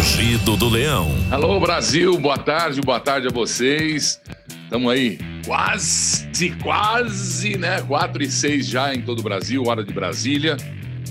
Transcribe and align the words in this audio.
Rugido 0.00 0.56
do 0.56 0.66
Leão. 0.70 1.14
Alô, 1.30 1.60
Brasil, 1.60 2.16
boa 2.16 2.38
tarde, 2.38 2.80
boa 2.80 2.98
tarde 2.98 3.26
a 3.26 3.30
vocês. 3.30 4.18
Estamos 4.64 4.90
aí 4.90 5.18
quase, 5.44 6.56
quase, 6.62 7.58
né? 7.58 7.82
4 7.82 8.22
e 8.22 8.30
6 8.30 8.66
já 8.66 8.94
em 8.94 9.02
todo 9.02 9.18
o 9.18 9.22
Brasil, 9.22 9.62
hora 9.66 9.84
de 9.84 9.92
Brasília. 9.92 10.56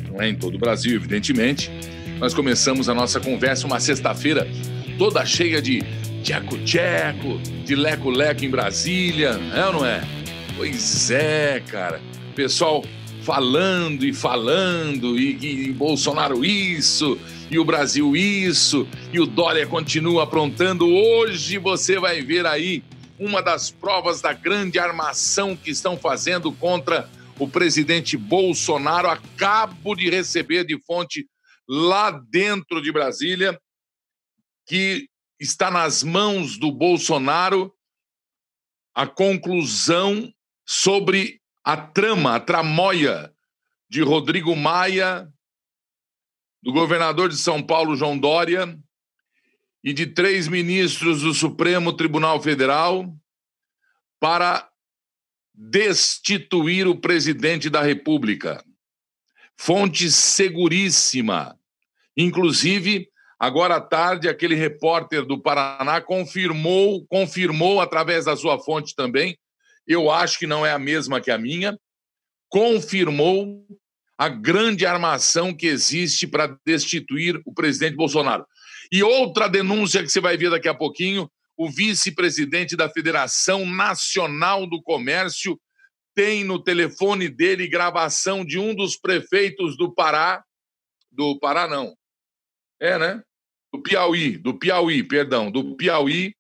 Não 0.07 0.19
é 0.19 0.27
em 0.27 0.33
todo 0.33 0.55
o 0.55 0.57
Brasil, 0.57 0.95
evidentemente. 0.95 1.69
Nós 2.17 2.33
começamos 2.33 2.89
a 2.89 2.95
nossa 2.95 3.19
conversa 3.19 3.67
uma 3.67 3.79
sexta-feira 3.79 4.47
toda 4.97 5.23
cheia 5.23 5.61
de 5.61 5.83
tcheco-tcheco, 6.23 7.37
de 7.63 7.75
leco-leco 7.75 8.43
em 8.43 8.49
Brasília, 8.49 9.39
é 9.55 9.65
ou 9.67 9.73
não 9.73 9.85
é? 9.85 10.01
Pois 10.57 11.11
é, 11.11 11.61
cara. 11.67 12.01
Pessoal 12.33 12.83
falando 13.21 14.03
e 14.03 14.11
falando, 14.11 15.19
e, 15.19 15.67
e, 15.67 15.73
Bolsonaro 15.73 16.43
isso, 16.43 17.19
e 17.49 17.57
o 17.57 17.65
Brasil 17.65 18.15
isso, 18.15 18.87
e 19.11 19.19
o 19.19 19.25
Dória 19.25 19.65
continua 19.65 20.23
aprontando. 20.23 20.87
Hoje 20.87 21.57
você 21.57 21.99
vai 21.99 22.21
ver 22.21 22.45
aí 22.45 22.83
uma 23.17 23.41
das 23.41 23.71
provas 23.71 24.21
da 24.21 24.31
grande 24.33 24.77
armação 24.77 25.55
que 25.55 25.71
estão 25.71 25.97
fazendo 25.97 26.51
contra 26.51 27.09
o 27.39 27.47
presidente 27.47 28.15
Bolsonaro. 28.15 29.09
Acabo 29.09 29.95
de 29.95 30.09
receber 30.09 30.63
de 30.63 30.79
fonte 30.83 31.27
lá 31.67 32.11
dentro 32.11 32.81
de 32.81 32.91
Brasília 32.91 33.59
que 34.65 35.07
está 35.39 35.71
nas 35.71 36.03
mãos 36.03 36.57
do 36.57 36.71
Bolsonaro 36.71 37.73
a 38.93 39.07
conclusão 39.07 40.31
sobre 40.67 41.39
a 41.63 41.75
trama, 41.75 42.35
a 42.35 42.39
tramóia 42.39 43.33
de 43.89 44.01
Rodrigo 44.01 44.55
Maia, 44.55 45.27
do 46.61 46.71
governador 46.71 47.29
de 47.29 47.37
São 47.37 47.61
Paulo, 47.61 47.95
João 47.95 48.17
Dória, 48.17 48.77
e 49.83 49.93
de 49.93 50.05
três 50.05 50.47
ministros 50.47 51.21
do 51.21 51.33
Supremo 51.33 51.93
Tribunal 51.93 52.41
Federal 52.41 53.13
para 54.19 54.69
destituir 55.53 56.87
o 56.87 56.99
presidente 56.99 57.69
da 57.69 57.81
República. 57.81 58.63
Fonte 59.57 60.11
seguríssima. 60.11 61.57
Inclusive, 62.15 63.09
agora 63.37 63.77
à 63.77 63.81
tarde, 63.81 64.27
aquele 64.27 64.55
repórter 64.55 65.25
do 65.25 65.41
Paraná 65.41 66.01
confirmou, 66.01 67.05
confirmou 67.07 67.79
através 67.79 68.25
da 68.25 68.35
sua 68.35 68.59
fonte 68.59 68.95
também, 68.95 69.37
eu 69.87 70.11
acho 70.11 70.37
que 70.37 70.47
não 70.47 70.65
é 70.65 70.71
a 70.71 70.79
mesma 70.79 71.19
que 71.19 71.31
a 71.31 71.37
minha, 71.37 71.77
confirmou 72.49 73.65
a 74.19 74.27
grande 74.27 74.85
armação 74.85 75.55
que 75.55 75.65
existe 75.65 76.27
para 76.27 76.59
destituir 76.65 77.41
o 77.45 77.53
presidente 77.53 77.95
Bolsonaro. 77.95 78.45
E 78.91 79.01
outra 79.01 79.47
denúncia 79.47 80.03
que 80.03 80.09
você 80.09 80.19
vai 80.19 80.35
ver 80.35 80.49
daqui 80.49 80.67
a 80.67 80.73
pouquinho: 80.75 81.31
o 81.55 81.69
vice-presidente 81.71 82.75
da 82.75 82.89
Federação 82.89 83.65
Nacional 83.65 84.67
do 84.67 84.81
Comércio 84.81 85.57
tem 86.13 86.43
no 86.43 86.61
telefone 86.61 87.29
dele 87.29 87.65
gravação 87.65 88.43
de 88.43 88.59
um 88.59 88.75
dos 88.75 88.97
prefeitos 88.97 89.77
do 89.77 89.93
Pará, 89.93 90.43
do 91.09 91.39
Pará 91.39 91.65
não, 91.65 91.95
é, 92.77 92.99
né? 92.99 93.23
Do 93.71 93.81
Piauí, 93.81 94.37
do 94.37 94.57
Piauí, 94.57 95.01
perdão, 95.01 95.49
do 95.49 95.77
Piauí, 95.77 96.33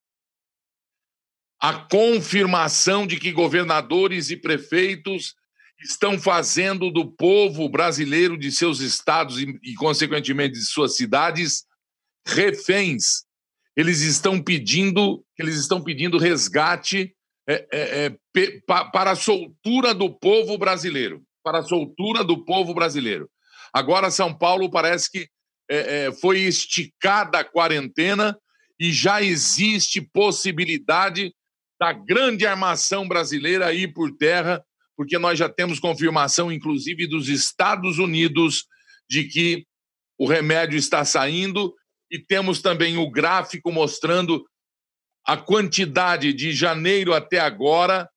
a 1.61 1.73
confirmação 1.73 3.07
de 3.07 3.17
que 3.17 3.31
governadores 3.31 4.31
e 4.31 4.35
prefeitos 4.35 5.35
estão 5.81 6.19
fazendo 6.19 6.91
do 6.91 7.09
povo 7.09 7.69
brasileiro 7.69 8.37
de 8.37 8.51
seus 8.51 8.79
estados 8.79 9.39
e, 9.39 9.59
e, 9.63 9.73
consequentemente, 9.75 10.53
de 10.53 10.65
suas 10.65 10.95
cidades 10.95 11.65
reféns. 12.25 13.23
Eles 13.75 14.01
estão 14.01 14.41
pedindo, 14.41 15.23
eles 15.37 15.55
estão 15.55 15.81
pedindo 15.81 16.17
resgate 16.17 17.15
é, 17.47 17.67
é, 17.71 18.05
é, 18.05 18.17
pe, 18.31 18.61
pa, 18.67 18.85
para 18.85 19.11
a 19.11 19.15
soltura 19.15 19.93
do 19.93 20.13
povo 20.13 20.57
brasileiro, 20.57 21.23
para 21.43 21.59
a 21.59 21.63
soltura 21.63 22.23
do 22.23 22.45
povo 22.45 22.73
brasileiro. 22.73 23.29
Agora 23.73 24.11
São 24.11 24.37
Paulo 24.37 24.69
parece 24.69 25.09
que 25.09 25.27
é, 25.69 26.05
é, 26.05 26.11
foi 26.11 26.39
esticada 26.39 27.39
a 27.39 27.43
quarentena 27.43 28.37
e 28.79 28.91
já 28.91 29.21
existe 29.21 30.01
possibilidade 30.01 31.33
da 31.79 31.93
grande 31.93 32.45
armação 32.45 33.07
brasileira 33.07 33.73
ir 33.73 33.93
por 33.93 34.15
terra, 34.15 34.63
porque 34.99 35.17
nós 35.17 35.39
já 35.39 35.47
temos 35.47 35.79
confirmação, 35.79 36.51
inclusive, 36.51 37.07
dos 37.07 37.29
Estados 37.29 37.99
Unidos, 37.99 38.65
de 39.09 39.23
que 39.23 39.65
o 40.17 40.27
remédio 40.27 40.77
está 40.77 41.05
saindo, 41.05 41.73
e 42.11 42.19
temos 42.19 42.61
também 42.61 42.97
o 42.97 43.09
gráfico 43.09 43.71
mostrando 43.71 44.45
a 45.25 45.37
quantidade 45.37 46.33
de 46.33 46.51
janeiro 46.51 47.13
até 47.13 47.39
agora 47.39 48.09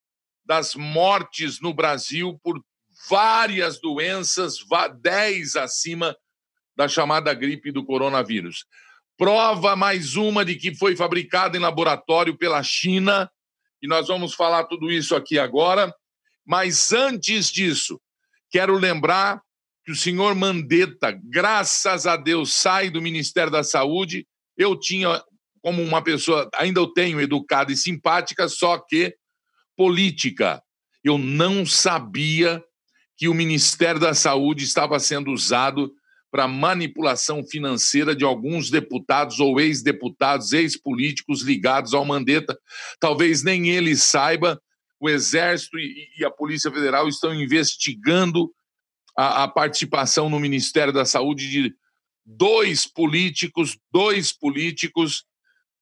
das 0.45 0.75
mortes 0.75 1.61
no 1.61 1.73
Brasil 1.73 2.37
por 2.43 2.61
várias 3.09 3.81
doenças, 3.81 4.57
10 5.01 5.55
acima 5.55 6.17
da 6.75 6.89
chamada 6.89 7.33
gripe 7.33 7.71
do 7.71 7.85
coronavírus. 7.85 8.67
Prova 9.17 9.77
mais 9.77 10.17
uma 10.17 10.45
de 10.45 10.57
que 10.57 10.75
foi 10.75 10.97
fabricado 10.97 11.57
em 11.57 11.61
laboratório 11.61 12.37
pela 12.37 12.61
China 12.65 13.31
e 13.81 13.87
nós 13.87 14.09
vamos 14.09 14.35
falar 14.35 14.65
tudo 14.65 14.91
isso 14.91 15.15
aqui 15.15 15.39
agora. 15.39 15.95
Mas 16.47 16.93
antes 16.93 17.51
disso, 17.51 18.01
quero 18.51 18.77
lembrar 18.77 19.41
que 19.85 19.93
o 19.93 19.97
senhor 19.97 20.35
Mandetta, 20.35 21.19
graças 21.25 22.07
a 22.07 22.17
Deus, 22.17 22.55
sai 22.55 22.91
do 22.91 23.03
Ministério 23.03 23.51
da 23.51 23.65
Saúde. 23.65 24.27
Eu 24.57 24.79
tinha, 24.79 25.23
como 25.61 25.83
uma 25.83 26.03
pessoa, 26.03 26.49
ainda 26.55 26.81
eu 26.81 26.87
tenho 26.87 27.21
educada 27.21 27.73
e 27.73 27.77
simpática, 27.77 28.49
só 28.49 28.79
que 28.79 29.15
política. 29.77 30.63
Eu 31.03 31.19
não 31.19 31.67
sabia 31.67 32.63
que 33.17 33.29
o 33.29 33.35
Ministério 33.35 34.01
da 34.01 34.15
Saúde 34.15 34.65
estava 34.65 34.99
sendo 35.01 35.33
usado 35.33 35.93
para 36.31 36.49
manipulação 36.49 37.45
financeira 37.45 38.17
de 38.17 38.25
alguns 38.25 38.71
deputados 38.71 39.39
ou 39.39 39.61
ex-deputados, 39.61 40.53
ex-políticos 40.53 41.43
ligados 41.43 41.93
ao 41.93 42.07
Mandetta. 42.07 42.59
Talvez 42.99 43.43
nem 43.43 43.69
ele 43.69 43.95
saiba. 43.95 44.61
O 45.03 45.11
Exército 45.11 45.77
e 45.81 46.25
a 46.25 46.31
Polícia 46.31 46.71
Federal 46.71 47.09
estão 47.09 47.35
investigando 47.35 48.55
a, 49.19 49.43
a 49.43 49.49
participação 49.49 50.31
no 50.31 50.39
Ministério 50.39 50.93
da 50.93 51.05
Saúde 51.05 51.51
de 51.51 51.75
dois 52.25 52.87
políticos, 52.87 53.77
dois 53.93 54.33
políticos 54.33 55.25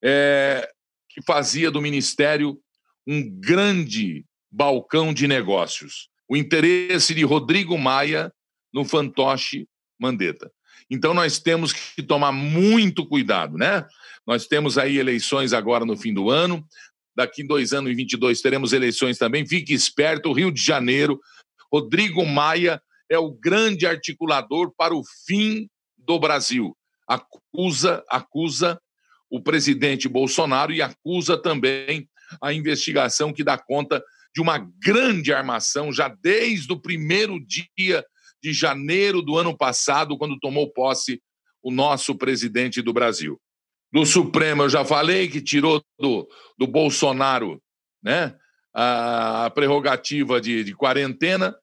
é, 0.03 0.67
que 1.07 1.21
fazia 1.21 1.69
do 1.69 1.79
Ministério 1.79 2.59
um 3.05 3.29
grande 3.29 4.25
balcão 4.51 5.13
de 5.13 5.27
negócios. 5.27 6.09
O 6.27 6.35
interesse 6.35 7.13
de 7.13 7.23
Rodrigo 7.23 7.77
Maia 7.77 8.33
no 8.73 8.83
fantoche 8.83 9.67
Mandetta. 9.99 10.51
Então 10.89 11.13
nós 11.13 11.37
temos 11.37 11.71
que 11.73 12.01
tomar 12.01 12.31
muito 12.31 13.05
cuidado, 13.05 13.55
né? 13.55 13.87
Nós 14.25 14.47
temos 14.47 14.79
aí 14.79 14.97
eleições 14.97 15.53
agora 15.53 15.85
no 15.85 15.95
fim 15.95 16.11
do 16.11 16.29
ano. 16.29 16.65
Daqui 17.15 17.45
dois 17.45 17.73
anos 17.73 17.91
e 17.91 17.95
22 17.95 18.41
teremos 18.41 18.73
eleições 18.73 19.17
também. 19.17 19.45
Fique 19.45 19.73
esperto, 19.73 20.31
Rio 20.31 20.51
de 20.51 20.61
Janeiro. 20.61 21.19
Rodrigo 21.71 22.25
Maia 22.25 22.81
é 23.09 23.17
o 23.17 23.31
grande 23.31 23.85
articulador 23.85 24.73
para 24.77 24.95
o 24.95 25.03
fim 25.25 25.69
do 25.97 26.19
Brasil. 26.19 26.75
Acusa, 27.07 28.03
acusa 28.09 28.79
o 29.29 29.41
presidente 29.41 30.07
Bolsonaro 30.07 30.73
e 30.73 30.81
acusa 30.81 31.37
também 31.37 32.07
a 32.41 32.53
investigação 32.53 33.33
que 33.33 33.43
dá 33.43 33.57
conta 33.57 34.03
de 34.33 34.41
uma 34.41 34.57
grande 34.81 35.33
armação 35.33 35.91
já 35.91 36.07
desde 36.07 36.71
o 36.71 36.79
primeiro 36.79 37.39
dia 37.39 38.05
de 38.41 38.53
janeiro 38.53 39.21
do 39.21 39.37
ano 39.37 39.55
passado, 39.55 40.17
quando 40.17 40.39
tomou 40.39 40.71
posse 40.71 41.21
o 41.61 41.71
nosso 41.71 42.15
presidente 42.15 42.81
do 42.81 42.93
Brasil. 42.93 43.39
Do 43.91 44.05
Supremo, 44.05 44.63
eu 44.63 44.69
já 44.69 44.85
falei 44.85 45.27
que 45.27 45.41
tirou 45.41 45.83
do, 45.99 46.27
do 46.57 46.65
Bolsonaro 46.65 47.61
né, 48.01 48.35
a 48.73 49.51
prerrogativa 49.53 50.39
de, 50.39 50.63
de 50.63 50.73
quarentena, 50.73 51.55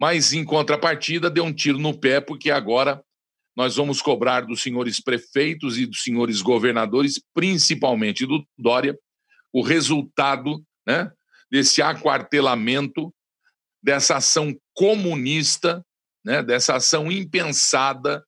mas 0.00 0.32
em 0.32 0.44
contrapartida 0.44 1.28
deu 1.28 1.44
um 1.44 1.52
tiro 1.52 1.78
no 1.78 1.98
pé, 1.98 2.20
porque 2.20 2.50
agora 2.50 3.02
nós 3.54 3.76
vamos 3.76 4.00
cobrar 4.00 4.42
dos 4.42 4.62
senhores 4.62 5.02
prefeitos 5.02 5.76
e 5.76 5.84
dos 5.84 6.02
senhores 6.02 6.40
governadores, 6.40 7.20
principalmente 7.34 8.24
do 8.24 8.42
Dória, 8.58 8.98
o 9.52 9.60
resultado 9.60 10.64
né, 10.86 11.10
desse 11.50 11.82
aquartelamento, 11.82 13.12
dessa 13.82 14.16
ação 14.16 14.56
comunista 14.72 15.84
né, 16.24 16.42
dessa 16.42 16.76
ação 16.76 17.10
impensada, 17.10 18.24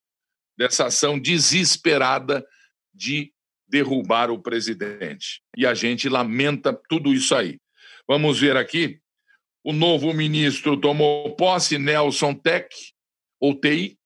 dessa 0.57 0.87
ação 0.87 1.19
desesperada 1.19 2.45
de 2.93 3.33
derrubar 3.67 4.29
o 4.29 4.39
presidente. 4.39 5.41
E 5.57 5.65
a 5.65 5.73
gente 5.73 6.07
lamenta 6.07 6.73
tudo 6.87 7.13
isso 7.13 7.33
aí. 7.33 7.59
Vamos 8.07 8.39
ver 8.39 8.55
aqui. 8.55 8.99
O 9.63 9.71
novo 9.71 10.13
ministro 10.13 10.79
tomou 10.79 11.35
posse, 11.35 11.77
Nelson 11.77 12.33
Tech, 12.33 12.67
ou 13.39 13.55
TI, 13.59 13.97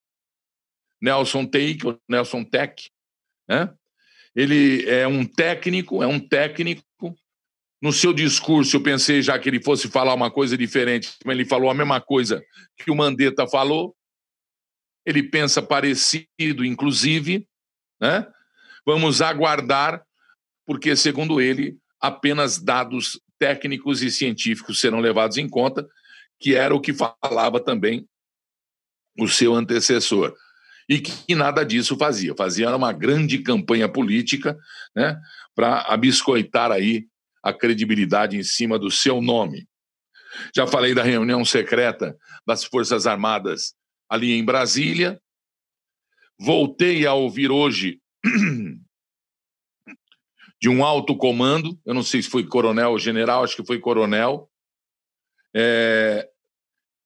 Nelson 1.02 1.46
TI, 1.46 1.78
Nelson 2.08 2.44
Tech, 2.44 2.90
né? 3.48 3.74
Ele 4.36 4.88
é 4.88 5.08
um 5.08 5.26
técnico, 5.26 6.04
é 6.04 6.08
um 6.08 6.20
técnico. 6.20 6.84
No 7.82 7.92
seu 7.92 8.14
discurso, 8.14 8.78
eu 8.78 8.84
pensei 8.84 9.22
já 9.22 9.38
que 9.38 9.50
ele 9.50 9.62
fosse 9.62 9.88
falar 9.88 10.14
uma 10.14 10.32
coisa 10.32 10.58
diferente, 10.58 11.16
mas 11.26 11.36
ele 11.36 11.46
falou 11.46 11.70
a 11.70 11.74
mesma 11.74 12.00
coisa 12.00 12.44
que 12.78 12.90
o 12.92 12.96
Mandetta 12.96 13.48
falou. 13.48 13.96
Ele 15.06 15.24
pensa 15.24 15.62
parecido, 15.62 16.64
inclusive, 16.64 17.48
né? 18.00 18.28
Vamos 18.88 19.22
aguardar, 19.22 20.02
porque, 20.66 20.96
segundo 20.96 21.42
ele, 21.42 21.78
apenas 22.00 22.58
dados 22.58 23.20
técnicos 23.38 24.02
e 24.02 24.10
científicos 24.10 24.80
serão 24.80 25.02
levados 25.02 25.36
em 25.36 25.50
conta, 25.50 25.86
que 26.40 26.56
era 26.56 26.74
o 26.74 26.80
que 26.80 26.94
falava 26.94 27.60
também 27.60 28.08
o 29.20 29.28
seu 29.28 29.54
antecessor. 29.54 30.34
E 30.88 31.02
que 31.02 31.36
nada 31.36 31.66
disso 31.66 31.98
fazia. 31.98 32.34
Fazia 32.34 32.74
uma 32.74 32.94
grande 32.94 33.40
campanha 33.40 33.90
política 33.90 34.58
né, 34.96 35.20
para 35.54 35.82
abiscoitar 35.82 36.72
aí 36.72 37.08
a 37.44 37.52
credibilidade 37.52 38.38
em 38.38 38.44
cima 38.44 38.80
do 38.80 38.90
seu 38.90 39.22
nome. 39.22 39.68
Já 40.56 40.66
falei 40.66 40.96
da 40.96 41.04
reunião 41.04 41.44
secreta 41.44 42.18
das 42.46 42.64
Forças 42.64 43.06
Armadas 43.06 43.74
ali 44.10 44.32
em 44.32 44.46
Brasília. 44.46 45.22
Voltei 46.40 47.06
a 47.06 47.14
ouvir 47.14 47.52
hoje 47.52 48.00
de 50.60 50.70
um 50.70 50.84
alto 50.84 51.16
comando, 51.16 51.80
eu 51.86 51.94
não 51.94 52.04
sei 52.04 52.22
se 52.22 52.30
foi 52.30 52.46
coronel 52.46 52.92
ou 52.92 53.00
general, 53.00 53.44
acho 53.44 53.56
que 53.56 53.66
foi 53.66 53.80
coronel, 53.80 54.50
é, 55.56 56.28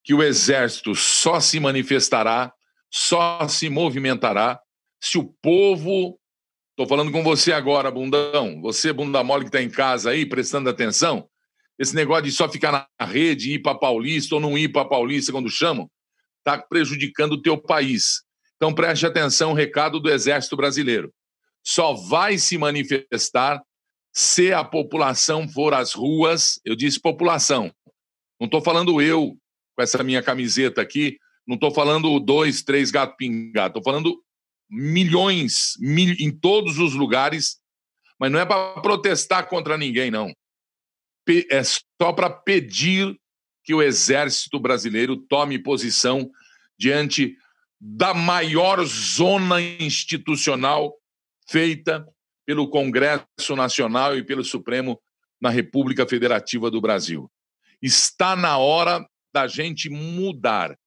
que 0.03 0.13
o 0.13 0.23
exército 0.23 0.95
só 0.95 1.39
se 1.39 1.59
manifestará, 1.59 2.53
só 2.89 3.47
se 3.47 3.69
movimentará 3.69 4.59
se 4.99 5.17
o 5.17 5.25
povo. 5.41 6.19
Estou 6.71 6.87
falando 6.87 7.11
com 7.11 7.23
você 7.23 7.51
agora, 7.51 7.91
bundão. 7.91 8.61
Você, 8.61 8.93
bunda 8.93 9.23
mole 9.23 9.43
que 9.43 9.49
está 9.49 9.61
em 9.61 9.69
casa 9.69 10.11
aí, 10.11 10.25
prestando 10.25 10.69
atenção. 10.69 11.27
Esse 11.77 11.95
negócio 11.95 12.23
de 12.23 12.31
só 12.31 12.47
ficar 12.47 12.71
na 12.71 13.05
rede, 13.05 13.53
ir 13.53 13.59
para 13.59 13.77
Paulista 13.77 14.35
ou 14.35 14.41
não 14.41 14.57
ir 14.57 14.69
para 14.69 14.87
Paulista 14.87 15.31
quando 15.31 15.49
chamam, 15.49 15.89
está 16.39 16.57
prejudicando 16.57 17.33
o 17.33 17.41
teu 17.41 17.57
país. 17.57 18.23
Então 18.61 18.75
preste 18.75 19.07
atenção, 19.07 19.53
recado 19.53 19.99
do 19.99 20.07
Exército 20.07 20.55
Brasileiro 20.55 21.11
só 21.63 21.93
vai 21.93 22.37
se 22.37 22.59
manifestar 22.59 23.59
se 24.13 24.53
a 24.53 24.63
população 24.63 25.49
for 25.49 25.73
às 25.73 25.93
ruas. 25.93 26.61
Eu 26.63 26.75
disse 26.75 26.99
população. 26.99 27.73
Não 28.39 28.45
estou 28.45 28.61
falando 28.61 29.01
eu 29.01 29.35
com 29.75 29.81
essa 29.81 30.03
minha 30.03 30.21
camiseta 30.21 30.79
aqui. 30.79 31.17
Não 31.47 31.55
estou 31.55 31.71
falando 31.71 32.19
dois, 32.19 32.61
três 32.61 32.91
gato 32.91 33.17
pingados. 33.17 33.75
Estou 33.77 33.83
falando 33.83 34.23
milhões 34.69 35.73
mil, 35.79 36.15
em 36.19 36.29
todos 36.29 36.77
os 36.77 36.93
lugares. 36.93 37.59
Mas 38.19 38.31
não 38.31 38.39
é 38.39 38.45
para 38.45 38.79
protestar 38.79 39.49
contra 39.49 39.75
ninguém, 39.75 40.11
não. 40.11 40.31
É 41.49 41.63
só 41.63 42.13
para 42.13 42.29
pedir 42.29 43.19
que 43.63 43.73
o 43.73 43.81
exército 43.81 44.59
brasileiro 44.59 45.17
tome 45.17 45.57
posição 45.57 46.29
diante 46.77 47.35
da 47.83 48.13
maior 48.13 48.85
zona 48.85 49.59
institucional 49.59 50.93
feita 51.49 52.05
pelo 52.45 52.69
Congresso 52.69 53.55
Nacional 53.55 54.15
e 54.15 54.23
pelo 54.23 54.43
Supremo 54.43 55.01
na 55.41 55.49
República 55.49 56.07
Federativa 56.07 56.69
do 56.69 56.79
Brasil. 56.79 57.31
Está 57.81 58.35
na 58.35 58.59
hora 58.59 59.03
da 59.33 59.47
gente 59.47 59.89
mudar. 59.89 60.77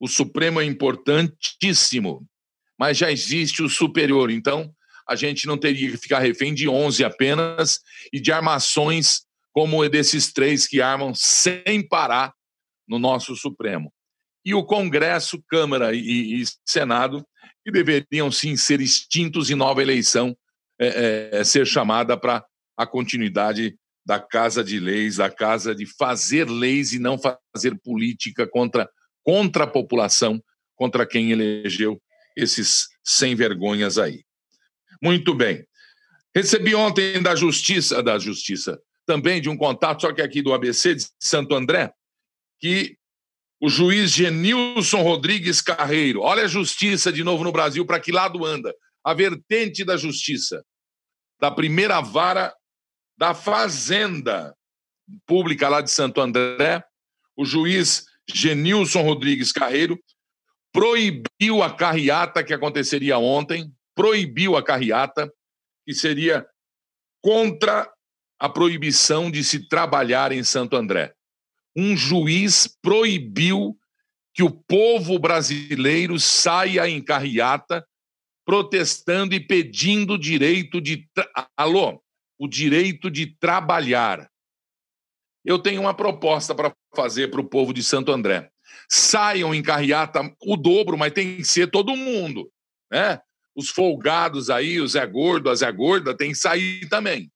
O 0.00 0.08
Supremo 0.08 0.58
é 0.58 0.64
importantíssimo, 0.64 2.26
mas 2.78 2.96
já 2.96 3.12
existe 3.12 3.62
o 3.62 3.68
superior. 3.68 4.30
Então, 4.30 4.72
a 5.06 5.14
gente 5.14 5.46
não 5.46 5.58
teria 5.58 5.90
que 5.90 5.98
ficar 5.98 6.20
refém 6.20 6.54
de 6.54 6.66
11 6.66 7.04
apenas 7.04 7.80
e 8.10 8.18
de 8.18 8.32
armações 8.32 9.26
como 9.52 9.86
desses 9.88 10.32
três 10.32 10.66
que 10.66 10.80
armam 10.80 11.12
sem 11.14 11.86
parar 11.86 12.32
no 12.86 12.98
nosso 12.98 13.36
Supremo. 13.36 13.92
E 14.48 14.54
o 14.54 14.64
Congresso, 14.64 15.42
Câmara 15.46 15.94
e, 15.94 16.40
e 16.40 16.44
Senado 16.66 17.22
que 17.62 17.70
deveriam 17.70 18.32
sim 18.32 18.56
ser 18.56 18.80
extintos 18.80 19.50
e 19.50 19.54
nova 19.54 19.82
eleição 19.82 20.34
é, 20.80 21.30
é, 21.32 21.44
ser 21.44 21.66
chamada 21.66 22.16
para 22.16 22.42
a 22.74 22.86
continuidade 22.86 23.76
da 24.06 24.18
casa 24.18 24.64
de 24.64 24.80
leis, 24.80 25.16
da 25.16 25.28
casa 25.28 25.74
de 25.74 25.84
fazer 25.84 26.48
leis 26.48 26.94
e 26.94 26.98
não 26.98 27.18
fazer 27.18 27.78
política 27.84 28.46
contra, 28.46 28.88
contra 29.22 29.64
a 29.64 29.66
população, 29.66 30.42
contra 30.74 31.06
quem 31.06 31.30
elegeu 31.30 32.00
esses 32.34 32.88
sem 33.04 33.34
vergonhas 33.34 33.98
aí. 33.98 34.24
Muito 35.02 35.34
bem. 35.34 35.62
Recebi 36.34 36.74
ontem 36.74 37.20
da 37.20 37.34
Justiça, 37.34 38.02
da 38.02 38.18
Justiça, 38.18 38.80
também 39.04 39.42
de 39.42 39.50
um 39.50 39.58
contato, 39.58 40.00
só 40.00 40.10
que 40.10 40.22
aqui 40.22 40.40
do 40.40 40.54
ABC 40.54 40.94
de 40.94 41.06
Santo 41.20 41.54
André, 41.54 41.92
que 42.58 42.97
o 43.60 43.68
juiz 43.68 44.12
Genilson 44.12 45.02
Rodrigues 45.02 45.60
Carreiro. 45.60 46.20
Olha 46.20 46.44
a 46.44 46.48
justiça 46.48 47.12
de 47.12 47.24
novo 47.24 47.42
no 47.42 47.52
Brasil, 47.52 47.84
para 47.84 48.00
que 48.00 48.12
lado 48.12 48.44
anda? 48.44 48.74
A 49.04 49.12
vertente 49.14 49.84
da 49.84 49.96
justiça, 49.96 50.64
da 51.40 51.50
primeira 51.50 52.00
vara 52.00 52.54
da 53.16 53.34
Fazenda 53.34 54.54
Pública 55.26 55.68
lá 55.68 55.80
de 55.80 55.90
Santo 55.90 56.20
André, 56.20 56.84
o 57.36 57.44
juiz 57.44 58.04
Genilson 58.32 59.02
Rodrigues 59.02 59.50
Carreiro 59.50 59.98
proibiu 60.72 61.62
a 61.62 61.74
carreata 61.74 62.44
que 62.44 62.52
aconteceria 62.52 63.18
ontem, 63.18 63.72
proibiu 63.94 64.56
a 64.56 64.62
carreata, 64.62 65.32
que 65.84 65.94
seria 65.94 66.46
contra 67.22 67.90
a 68.38 68.48
proibição 68.48 69.30
de 69.30 69.42
se 69.42 69.68
trabalhar 69.68 70.30
em 70.30 70.44
Santo 70.44 70.76
André 70.76 71.14
um 71.78 71.96
juiz 71.96 72.66
proibiu 72.82 73.78
que 74.34 74.42
o 74.42 74.50
povo 74.50 75.16
brasileiro 75.16 76.18
saia 76.18 76.88
em 76.88 77.00
carreata 77.00 77.86
protestando 78.44 79.32
e 79.32 79.40
pedindo 79.40 80.14
o 80.14 80.18
direito 80.18 80.80
de. 80.80 81.08
Alô? 81.56 82.02
O 82.36 82.48
direito 82.48 83.08
de 83.08 83.26
trabalhar. 83.26 84.28
Eu 85.44 85.58
tenho 85.58 85.80
uma 85.80 85.94
proposta 85.94 86.52
para 86.52 86.74
fazer 86.96 87.30
para 87.30 87.40
o 87.40 87.48
povo 87.48 87.72
de 87.72 87.82
Santo 87.82 88.10
André. 88.10 88.50
Saiam 88.88 89.54
em 89.54 89.62
carreata 89.62 90.20
o 90.42 90.56
dobro, 90.56 90.98
mas 90.98 91.12
tem 91.12 91.36
que 91.36 91.44
ser 91.44 91.70
todo 91.70 91.96
mundo. 91.96 92.50
Né? 92.90 93.20
Os 93.54 93.70
folgados 93.70 94.50
aí, 94.50 94.80
o 94.80 94.88
Zé 94.88 95.06
Gordo, 95.06 95.48
a 95.48 95.54
Zé 95.54 95.70
Gorda, 95.70 96.16
tem 96.16 96.30
que 96.30 96.38
sair 96.38 96.88
também 96.88 97.30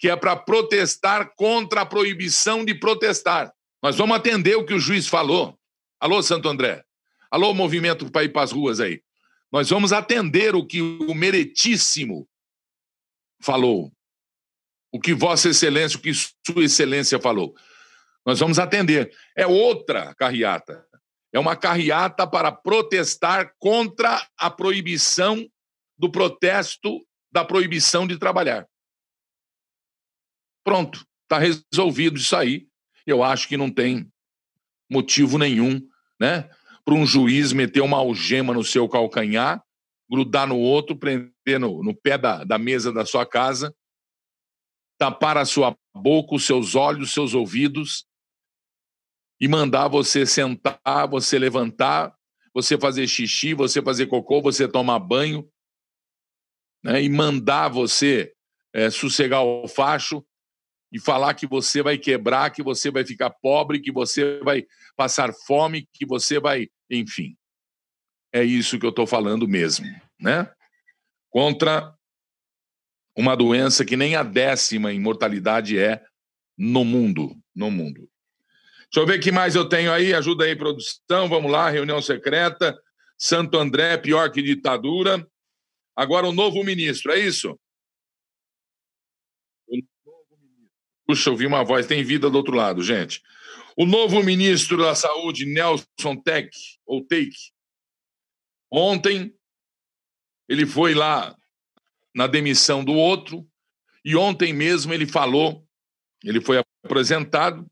que 0.00 0.08
é 0.08 0.16
para 0.16 0.34
protestar 0.34 1.34
contra 1.36 1.82
a 1.82 1.86
proibição 1.86 2.64
de 2.64 2.74
protestar. 2.74 3.52
Nós 3.82 3.96
vamos 3.96 4.16
atender 4.16 4.56
o 4.56 4.64
que 4.64 4.72
o 4.72 4.80
juiz 4.80 5.06
falou. 5.06 5.58
Alô, 6.00 6.22
Santo 6.22 6.48
André. 6.48 6.82
Alô, 7.30 7.52
movimento 7.52 8.10
para 8.10 8.24
ir 8.24 8.30
para 8.30 8.42
as 8.42 8.50
ruas 8.50 8.80
aí. 8.80 9.02
Nós 9.52 9.68
vamos 9.68 9.92
atender 9.92 10.54
o 10.54 10.66
que 10.66 10.80
o 10.80 11.14
Meretíssimo 11.14 12.26
falou. 13.42 13.92
O 14.90 14.98
que 14.98 15.12
Vossa 15.12 15.50
Excelência, 15.50 15.98
o 15.98 16.00
que 16.00 16.12
Sua 16.14 16.64
Excelência 16.64 17.20
falou. 17.20 17.54
Nós 18.24 18.40
vamos 18.40 18.58
atender. 18.58 19.14
É 19.36 19.46
outra 19.46 20.14
carreata. 20.14 20.82
É 21.30 21.38
uma 21.38 21.54
carreata 21.54 22.26
para 22.26 22.50
protestar 22.50 23.52
contra 23.58 24.26
a 24.38 24.50
proibição 24.50 25.46
do 25.98 26.10
protesto 26.10 27.06
da 27.30 27.44
proibição 27.44 28.06
de 28.06 28.18
trabalhar. 28.18 28.66
Pronto, 30.70 31.04
está 31.24 31.36
resolvido 31.36 32.16
isso 32.16 32.36
aí. 32.36 32.68
Eu 33.04 33.24
acho 33.24 33.48
que 33.48 33.56
não 33.56 33.68
tem 33.68 34.08
motivo 34.88 35.36
nenhum, 35.36 35.84
né, 36.20 36.48
para 36.84 36.94
um 36.94 37.04
juiz 37.04 37.52
meter 37.52 37.80
uma 37.80 37.96
algema 37.96 38.54
no 38.54 38.62
seu 38.62 38.88
calcanhar, 38.88 39.60
grudar 40.08 40.46
no 40.46 40.56
outro, 40.56 40.96
prender 40.96 41.58
no, 41.58 41.82
no 41.82 41.92
pé 41.92 42.16
da, 42.16 42.44
da 42.44 42.56
mesa 42.56 42.92
da 42.92 43.04
sua 43.04 43.26
casa, 43.26 43.74
tapar 44.96 45.36
a 45.36 45.44
sua 45.44 45.76
boca, 45.92 46.36
os 46.36 46.46
seus 46.46 46.76
olhos, 46.76 47.08
os 47.08 47.14
seus 47.14 47.34
ouvidos 47.34 48.06
e 49.40 49.48
mandar 49.48 49.88
você 49.88 50.24
sentar, 50.24 51.08
você 51.10 51.36
levantar, 51.36 52.14
você 52.54 52.78
fazer 52.78 53.08
xixi, 53.08 53.54
você 53.54 53.82
fazer 53.82 54.06
cocô, 54.06 54.40
você 54.40 54.68
tomar 54.68 55.00
banho, 55.00 55.50
né, 56.84 57.02
e 57.02 57.08
mandar 57.08 57.66
você 57.70 58.32
é, 58.72 58.88
sossegar 58.88 59.42
o 59.42 59.66
facho 59.66 60.24
e 60.92 60.98
falar 60.98 61.34
que 61.34 61.46
você 61.46 61.82
vai 61.82 61.96
quebrar, 61.96 62.50
que 62.50 62.62
você 62.62 62.90
vai 62.90 63.04
ficar 63.04 63.30
pobre, 63.30 63.80
que 63.80 63.92
você 63.92 64.40
vai 64.40 64.66
passar 64.96 65.32
fome, 65.32 65.88
que 65.92 66.04
você 66.04 66.40
vai, 66.40 66.68
enfim. 66.90 67.36
É 68.32 68.42
isso 68.42 68.78
que 68.78 68.86
eu 68.86 68.90
estou 68.90 69.06
falando 69.06 69.46
mesmo, 69.46 69.86
né? 70.18 70.50
Contra 71.28 71.94
uma 73.16 73.36
doença 73.36 73.84
que 73.84 73.96
nem 73.96 74.16
a 74.16 74.22
décima 74.22 74.92
em 74.92 75.00
mortalidade 75.00 75.78
é 75.78 76.02
no 76.56 76.84
mundo, 76.84 77.36
no 77.54 77.70
mundo. 77.70 78.08
Deixa 78.92 79.00
eu 79.00 79.06
ver 79.06 79.18
o 79.18 79.22
que 79.22 79.30
mais 79.30 79.54
eu 79.54 79.68
tenho 79.68 79.92
aí, 79.92 80.12
ajuda 80.12 80.44
aí, 80.44 80.56
produção, 80.56 81.28
vamos 81.28 81.50
lá, 81.50 81.70
reunião 81.70 82.02
secreta, 82.02 82.76
Santo 83.16 83.56
André, 83.56 83.96
pior 83.98 84.30
que 84.30 84.42
ditadura, 84.42 85.24
Agora 86.00 86.26
o 86.26 86.32
novo 86.32 86.64
ministro, 86.64 87.12
é 87.12 87.18
isso? 87.18 87.60
Puxa, 91.10 91.28
ouvi 91.28 91.44
uma 91.44 91.64
voz, 91.64 91.88
tem 91.88 92.04
vida 92.04 92.30
do 92.30 92.36
outro 92.36 92.54
lado, 92.54 92.84
gente. 92.84 93.20
O 93.76 93.84
novo 93.84 94.22
ministro 94.22 94.76
da 94.76 94.94
Saúde, 94.94 95.44
Nelson 95.44 96.14
Tech, 96.24 96.48
ou 96.86 97.04
Take, 97.04 97.36
ontem 98.70 99.34
ele 100.48 100.64
foi 100.64 100.94
lá 100.94 101.36
na 102.14 102.28
demissão 102.28 102.84
do 102.84 102.92
outro, 102.92 103.44
e 104.04 104.14
ontem 104.14 104.52
mesmo 104.52 104.94
ele 104.94 105.04
falou, 105.04 105.66
ele 106.22 106.40
foi 106.40 106.62
apresentado, 106.84 107.68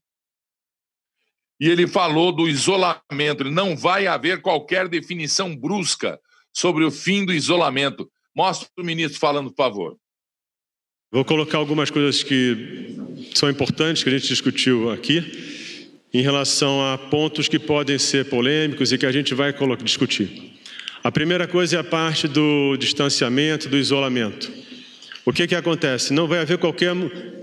e 1.60 1.68
ele 1.68 1.86
falou 1.86 2.32
do 2.32 2.48
isolamento. 2.48 3.44
Não 3.44 3.76
vai 3.76 4.08
haver 4.08 4.42
qualquer 4.42 4.88
definição 4.88 5.54
brusca 5.54 6.20
sobre 6.52 6.84
o 6.84 6.90
fim 6.90 7.24
do 7.24 7.32
isolamento. 7.32 8.10
Mostra 8.34 8.68
o 8.76 8.82
ministro 8.82 9.20
falando, 9.20 9.50
por 9.50 9.56
favor. 9.58 9.96
Vou 11.10 11.24
colocar 11.24 11.56
algumas 11.56 11.90
coisas 11.90 12.22
que 12.22 12.94
são 13.34 13.48
importantes 13.48 14.02
que 14.02 14.10
a 14.10 14.12
gente 14.12 14.28
discutiu 14.28 14.90
aqui 14.90 15.24
em 16.12 16.20
relação 16.20 16.84
a 16.84 16.98
pontos 16.98 17.48
que 17.48 17.58
podem 17.58 17.98
ser 17.98 18.26
polêmicos 18.26 18.92
e 18.92 18.98
que 18.98 19.06
a 19.06 19.12
gente 19.12 19.32
vai 19.32 19.54
discutir. 19.82 20.52
A 21.02 21.10
primeira 21.10 21.46
coisa 21.48 21.76
é 21.76 21.78
a 21.78 21.84
parte 21.84 22.28
do 22.28 22.76
distanciamento, 22.76 23.70
do 23.70 23.78
isolamento. 23.78 24.52
O 25.24 25.32
que, 25.32 25.46
que 25.46 25.54
acontece? 25.54 26.12
Não 26.12 26.28
vai 26.28 26.40
haver 26.40 26.58
qualquer 26.58 26.94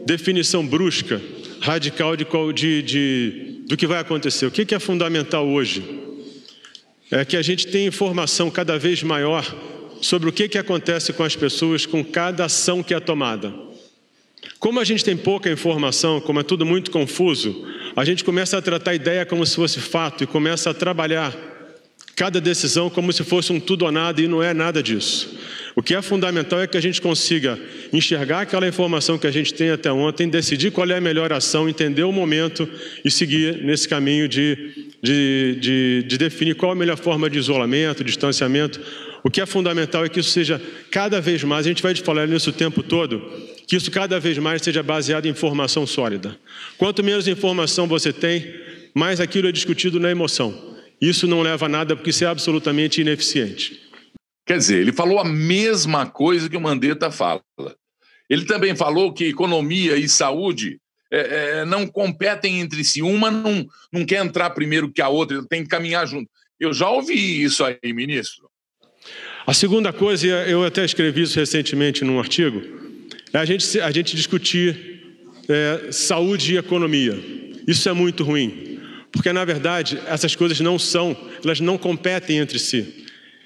definição 0.06 0.66
brusca, 0.66 1.20
radical 1.60 2.16
de, 2.16 2.24
de, 2.54 2.82
de 2.84 3.62
do 3.68 3.76
que 3.76 3.88
vai 3.88 3.98
acontecer. 3.98 4.46
O 4.46 4.52
que, 4.52 4.64
que 4.64 4.76
é 4.76 4.80
fundamental 4.80 5.48
hoje? 5.48 5.84
É 7.10 7.26
que 7.26 7.36
a 7.36 7.42
gente 7.42 7.66
tenha 7.66 7.88
informação 7.88 8.52
cada 8.52 8.78
vez 8.78 9.02
maior 9.02 9.44
sobre 10.02 10.30
o 10.30 10.32
que, 10.32 10.48
que 10.48 10.58
acontece 10.58 11.14
com 11.14 11.24
as 11.24 11.36
pessoas 11.36 11.86
com 11.86 12.04
cada 12.04 12.46
ação 12.46 12.84
que 12.84 12.94
é 12.94 13.00
tomada. 13.00 13.54
Como 14.60 14.80
a 14.80 14.84
gente 14.84 15.04
tem 15.04 15.18
pouca 15.18 15.52
informação, 15.52 16.22
como 16.22 16.40
é 16.40 16.44
tudo 16.44 16.66
muito 16.66 16.92
confuso, 16.92 17.66
a 17.96 18.06
gente 18.06 18.24
começa 18.24 18.58
a 18.58 18.62
tratar 18.62 18.92
a 18.92 18.96
ideia 18.96 19.26
como 19.26 19.46
se 19.46 19.56
fosse 19.56 19.80
fato 19.80 20.24
e 20.24 20.28
começa 20.28 20.70
a 20.70 20.74
trabalhar 20.74 21.36
cada 22.16 22.40
decisão 22.40 22.90
como 22.90 23.12
se 23.12 23.24
fosse 23.24 23.52
um 23.52 23.60
tudo 23.60 23.84
ou 23.84 23.92
nada 23.92 24.22
e 24.22 24.28
não 24.28 24.42
é 24.42 24.54
nada 24.54 24.82
disso. 24.82 25.38
O 25.76 25.84
que 25.84 25.94
é 25.94 26.02
fundamental 26.02 26.62
é 26.62 26.68
que 26.68 26.78
a 26.78 26.82
gente 26.82 27.02
consiga 27.02 27.60
enxergar 27.92 28.42
aquela 28.42 28.66
informação 28.66 29.18
que 29.18 29.28
a 29.28 29.32
gente 29.32 29.54
tem 29.54 29.70
até 29.70 29.92
ontem, 29.92 30.30
decidir 30.30 30.72
qual 30.72 30.90
é 30.90 30.96
a 30.96 31.02
melhor 31.02 31.34
ação, 31.34 31.68
entender 31.68 32.04
o 32.04 32.14
momento 32.14 32.68
e 33.04 33.12
seguir 33.12 33.62
nesse 33.62 33.88
caminho 33.90 34.30
de, 34.30 34.94
de, 35.04 35.58
de, 35.60 36.06
de 36.08 36.18
definir 36.18 36.56
qual 36.56 36.72
a 36.72 36.76
melhor 36.76 36.98
forma 36.98 37.30
de 37.30 37.38
isolamento, 37.38 38.06
distanciamento. 38.06 38.80
O 39.26 39.30
que 39.32 39.42
é 39.42 39.46
fundamental 39.48 40.06
é 40.06 40.10
que 40.10 40.20
isso 40.20 40.30
seja 40.30 40.62
cada 40.92 41.20
vez 41.20 41.44
mais, 41.44 41.66
a 41.66 41.70
gente 41.70 41.82
vai 41.82 41.96
falar 41.96 42.28
nisso 42.28 42.52
o 42.52 42.54
tempo 42.54 42.84
todo, 42.84 43.20
que 43.68 43.76
isso 43.76 43.90
cada 43.90 44.20
vez 44.20 44.38
mais 44.38 44.62
seja 44.62 44.84
baseado 44.84 45.26
em 45.26 45.30
informação 45.30 45.88
sólida. 45.88 46.38
Quanto 46.78 47.04
menos 47.04 47.28
informação 47.28 47.88
você 47.88 48.14
tem, 48.14 48.54
mais 48.94 49.20
aquilo 49.20 49.48
é 49.48 49.52
discutido 49.52 50.00
na 50.00 50.12
emoção. 50.12 50.78
Isso 51.02 51.26
não 51.26 51.42
leva 51.42 51.66
a 51.66 51.70
nada 51.70 51.96
porque 51.96 52.12
isso 52.12 52.24
é 52.24 52.28
absolutamente 52.28 53.02
ineficiente. 53.02 53.82
Quer 54.46 54.60
dizer, 54.60 54.82
ele 54.82 54.94
falou 54.94 55.18
a 55.18 55.26
mesma 55.26 56.06
coisa 56.06 56.48
que 56.48 56.56
o 56.56 56.62
Mandetta 56.62 57.10
fala. 57.10 57.42
Ele 58.30 58.46
também 58.46 58.76
falou 58.76 59.12
que 59.12 59.26
economia 59.26 59.98
e 59.98 60.08
saúde 60.08 60.80
é, 61.12 61.62
é, 61.62 61.66
não 61.66 61.88
competem 61.88 62.60
entre 62.60 62.84
si. 62.84 63.02
Uma 63.02 63.32
não, 63.32 63.66
não 63.92 64.06
quer 64.06 64.24
entrar 64.24 64.52
primeiro 64.52 64.92
que 64.92 65.02
a 65.02 65.10
outra, 65.10 65.44
tem 65.48 65.64
que 65.64 65.70
caminhar 65.70 66.06
junto. 66.06 66.30
Eu 66.60 66.72
já 66.72 66.88
ouvi 66.92 67.44
isso 67.44 67.66
aí, 67.66 67.92
ministro. 67.92 68.45
A 69.46 69.54
segunda 69.54 69.94
coisa, 69.94 70.26
eu 70.26 70.64
até 70.64 70.84
escrevi 70.84 71.22
isso 71.22 71.40
recentemente 71.40 72.04
num 72.04 72.20
artigo, 72.20 72.62
é 73.32 73.38
a 73.38 73.46
gente, 73.46 73.80
a 73.80 73.92
gente 73.92 74.16
discutir 74.16 75.02
é, 75.48 75.92
saúde 75.92 76.54
e 76.54 76.58
economia. 76.58 77.18
Isso 77.68 77.88
é 77.88 77.94
muito 77.94 78.24
ruim, 78.24 78.80
porque 79.12 79.32
na 79.32 79.46
verdade 79.46 80.00
essas 80.08 80.36
coisas 80.36 80.60
não 80.60 80.80
são, 80.80 81.16
elas 81.44 81.60
não 81.60 81.78
competem 81.78 82.38
entre 82.38 82.58
si 82.58 83.06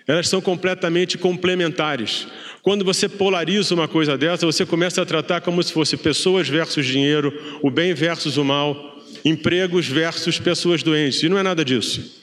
elas 0.10 0.27
são 0.27 0.41
completamente 0.41 1.20
complementares. 1.20 2.27
Quando 2.63 2.84
você 2.84 3.08
polariza 3.08 3.75
uma 3.75 3.88
coisa 3.88 4.18
dessa, 4.18 4.44
você 4.44 4.65
começa 4.65 5.00
a 5.00 5.06
tratar 5.06 5.39
como 5.41 5.62
se 5.62 5.72
fosse 5.72 5.96
pessoas 5.96 6.50
versus 6.50 6.84
dinheiro, 6.84 7.32
o 7.62 7.70
bem 7.70 7.94
versus 7.94 8.36
o 8.36 8.44
mal, 8.44 9.06
empregos 9.24 9.88
versus 9.88 10.39
pessoas 10.39 10.82
doentes. 10.82 11.22
E 11.22 11.29
não 11.29 11.38
é 11.38 11.44
nada 11.44 11.63
disso. 11.63 12.19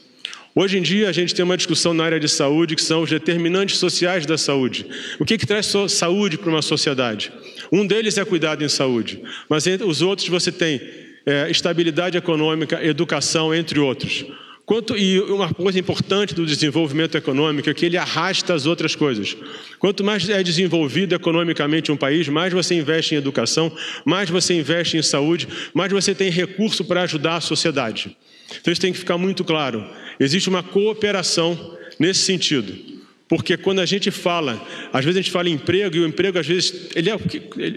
Hoje 0.59 0.79
em 0.79 0.83
dia, 0.83 1.11
a 1.11 1.13
gente 1.13 1.35
tem 1.35 1.45
uma 1.45 1.55
discussão 1.55 1.93
na 1.93 2.03
área 2.03 2.19
de 2.19 2.31
saúde 2.31 2.75
que 2.75 2.83
são 2.83 3.03
os 3.03 3.11
determinantes 3.11 3.77
sociais 3.77 4.25
da 4.25 4.39
saúde. 4.39 4.87
O 5.21 5.25
que, 5.27 5.37
que 5.37 5.47
traz 5.47 5.71
saúde 5.89 6.39
para 6.39 6.49
uma 6.49 6.63
sociedade? 6.63 7.31
Um 7.71 7.87
deles 7.87 8.17
é 8.17 8.25
cuidado 8.25 8.65
em 8.65 8.69
saúde, 8.69 9.21
mas 9.51 9.67
entre 9.67 9.87
os 9.87 10.01
outros 10.01 10.27
você 10.31 10.51
tem 10.51 10.81
é, 11.27 11.51
estabilidade 11.51 12.17
econômica, 12.17 12.83
educação, 12.83 13.55
entre 13.55 13.79
outros. 13.79 14.25
Quanto, 14.65 14.97
e 14.97 15.21
uma 15.21 15.53
coisa 15.53 15.79
importante 15.79 16.35
do 16.35 16.47
desenvolvimento 16.47 17.19
econômico 17.19 17.69
é 17.69 17.75
que 17.75 17.85
ele 17.85 17.99
arrasta 17.99 18.55
as 18.55 18.65
outras 18.65 18.97
coisas. 18.97 19.37
Quanto 19.79 20.03
mais 20.03 20.27
é 20.27 20.43
desenvolvido 20.43 21.15
economicamente 21.15 21.93
um 21.93 21.99
país, 21.99 22.31
mais 22.31 22.51
você 22.55 22.75
investe 22.75 23.15
em 23.15 23.19
educação, 23.19 23.71
mais 24.07 24.31
você 24.31 24.55
investe 24.55 24.97
em 24.97 25.03
saúde, 25.03 25.47
mais 25.75 25.93
você 25.93 26.15
tem 26.15 26.31
recurso 26.31 26.83
para 26.83 27.03
ajudar 27.03 27.37
a 27.37 27.41
sociedade. 27.43 28.17
Então 28.61 28.73
isso 28.73 28.81
tem 28.81 28.93
que 28.93 28.99
ficar 28.99 29.19
muito 29.19 29.45
claro. 29.45 29.85
Existe 30.19 30.49
uma 30.49 30.63
cooperação 30.63 31.77
nesse 31.99 32.21
sentido. 32.21 32.75
Porque 33.29 33.57
quando 33.57 33.81
a 33.81 33.87
gente 33.87 34.11
fala, 34.11 34.65
às 34.93 35.05
vezes 35.05 35.19
a 35.19 35.23
gente 35.23 35.33
fala 35.33 35.49
em 35.49 35.53
emprego, 35.53 35.97
e 35.97 36.01
o 36.01 36.07
emprego 36.07 36.39
às 36.39 36.47
vezes 36.47 36.91
ele 36.95 37.11
é, 37.11 37.17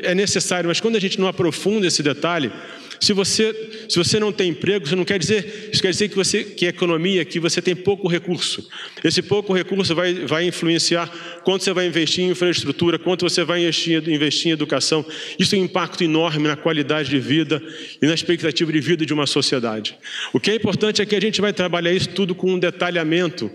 é 0.03 0.15
necessário, 0.15 0.67
mas 0.67 0.79
quando 0.79 0.95
a 0.95 0.99
gente 0.99 1.19
não 1.19 1.27
aprofunda 1.27 1.87
esse 1.87 2.03
detalhe, 2.03 2.51
se 2.99 3.13
você, 3.13 3.85
se 3.87 3.97
você 3.97 4.19
não 4.19 4.31
tem 4.31 4.49
emprego, 4.49 4.85
isso 4.85 4.95
não 4.95 5.05
quer 5.05 5.17
dizer, 5.17 5.69
isso 5.71 5.81
quer 5.81 5.91
dizer 5.91 6.09
que 6.09 6.15
você 6.15 6.43
que 6.43 6.65
é 6.65 6.69
economia, 6.69 7.23
que 7.23 7.39
você 7.39 7.61
tem 7.61 7.75
pouco 7.75 8.07
recurso. 8.07 8.67
Esse 9.03 9.21
pouco 9.21 9.53
recurso 9.53 9.95
vai, 9.95 10.13
vai 10.13 10.45
influenciar 10.45 11.07
quanto 11.43 11.63
você 11.63 11.73
vai 11.73 11.87
investir 11.87 12.23
em 12.23 12.29
infraestrutura, 12.29 12.99
quanto 12.99 13.27
você 13.27 13.43
vai 13.43 13.61
investir, 13.61 14.07
investir 14.09 14.49
em 14.49 14.51
educação. 14.51 15.05
Isso 15.37 15.51
tem 15.51 15.61
um 15.61 15.65
impacto 15.65 16.03
enorme 16.03 16.47
na 16.47 16.55
qualidade 16.55 17.09
de 17.09 17.19
vida 17.19 17.61
e 18.01 18.05
na 18.05 18.13
expectativa 18.13 18.71
de 18.71 18.79
vida 18.81 19.05
de 19.05 19.13
uma 19.13 19.25
sociedade. 19.25 19.97
O 20.33 20.39
que 20.39 20.51
é 20.51 20.55
importante 20.55 21.01
é 21.01 21.05
que 21.05 21.15
a 21.15 21.21
gente 21.21 21.39
vai 21.39 21.53
trabalhar 21.53 21.93
isso 21.93 22.09
tudo 22.09 22.35
com 22.35 22.51
um 22.53 22.59
detalhamento 22.59 23.49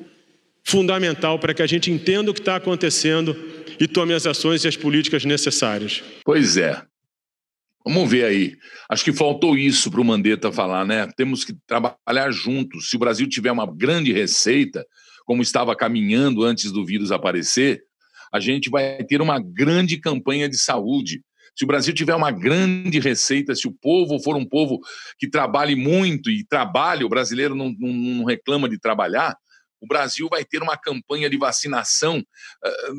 fundamental 0.62 1.38
para 1.38 1.52
que 1.52 1.60
a 1.60 1.66
gente 1.66 1.90
entenda 1.90 2.30
o 2.30 2.34
que 2.34 2.40
está 2.40 2.56
acontecendo 2.56 3.36
e 3.78 3.86
tome 3.86 4.14
as 4.14 4.26
ações 4.26 4.64
e 4.64 4.68
as 4.68 4.76
políticas 4.76 5.24
necessárias. 5.24 6.02
Pois 6.24 6.56
é. 6.56 6.80
Vamos 7.84 8.10
ver 8.10 8.24
aí. 8.24 8.56
Acho 8.88 9.04
que 9.04 9.12
faltou 9.12 9.58
isso 9.58 9.90
para 9.90 10.00
o 10.00 10.04
Mandetta 10.04 10.50
falar, 10.50 10.86
né? 10.86 11.06
Temos 11.16 11.44
que 11.44 11.54
trabalhar 11.66 12.30
juntos. 12.30 12.88
Se 12.88 12.96
o 12.96 12.98
Brasil 12.98 13.28
tiver 13.28 13.52
uma 13.52 13.66
grande 13.66 14.10
receita, 14.10 14.86
como 15.26 15.42
estava 15.42 15.76
caminhando 15.76 16.44
antes 16.44 16.72
do 16.72 16.84
vírus 16.84 17.12
aparecer, 17.12 17.82
a 18.32 18.40
gente 18.40 18.70
vai 18.70 19.04
ter 19.04 19.20
uma 19.20 19.38
grande 19.38 19.98
campanha 19.98 20.48
de 20.48 20.56
saúde. 20.56 21.22
Se 21.54 21.64
o 21.64 21.66
Brasil 21.66 21.94
tiver 21.94 22.14
uma 22.14 22.30
grande 22.30 22.98
receita, 22.98 23.54
se 23.54 23.68
o 23.68 23.72
povo 23.72 24.18
for 24.18 24.34
um 24.34 24.46
povo 24.46 24.80
que 25.18 25.28
trabalhe 25.28 25.76
muito 25.76 26.30
e 26.30 26.44
trabalhe, 26.44 27.04
o 27.04 27.08
brasileiro 27.08 27.54
não, 27.54 27.72
não, 27.78 27.92
não 27.92 28.24
reclama 28.24 28.68
de 28.68 28.78
trabalhar, 28.78 29.36
o 29.80 29.86
Brasil 29.86 30.26
vai 30.30 30.44
ter 30.44 30.62
uma 30.62 30.76
campanha 30.76 31.28
de 31.28 31.36
vacinação 31.36 32.18
uh, 32.18 32.94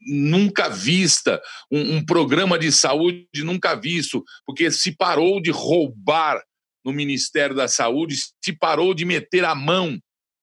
nunca 0.00 0.68
vista, 0.68 1.40
um, 1.70 1.96
um, 1.96 2.04
programa 2.04 2.58
de 2.58 2.72
saúde 2.72 3.26
nunca 3.44 3.74
visto, 3.74 4.24
porque 4.46 4.70
se 4.70 4.96
parou 4.96 5.40
de 5.40 5.50
roubar 5.50 6.42
no 6.84 6.92
Ministério 6.92 7.54
da 7.54 7.68
Saúde, 7.68 8.16
se 8.42 8.52
parou 8.52 8.94
de 8.94 9.04
meter 9.04 9.44
a 9.44 9.54
mão 9.54 9.98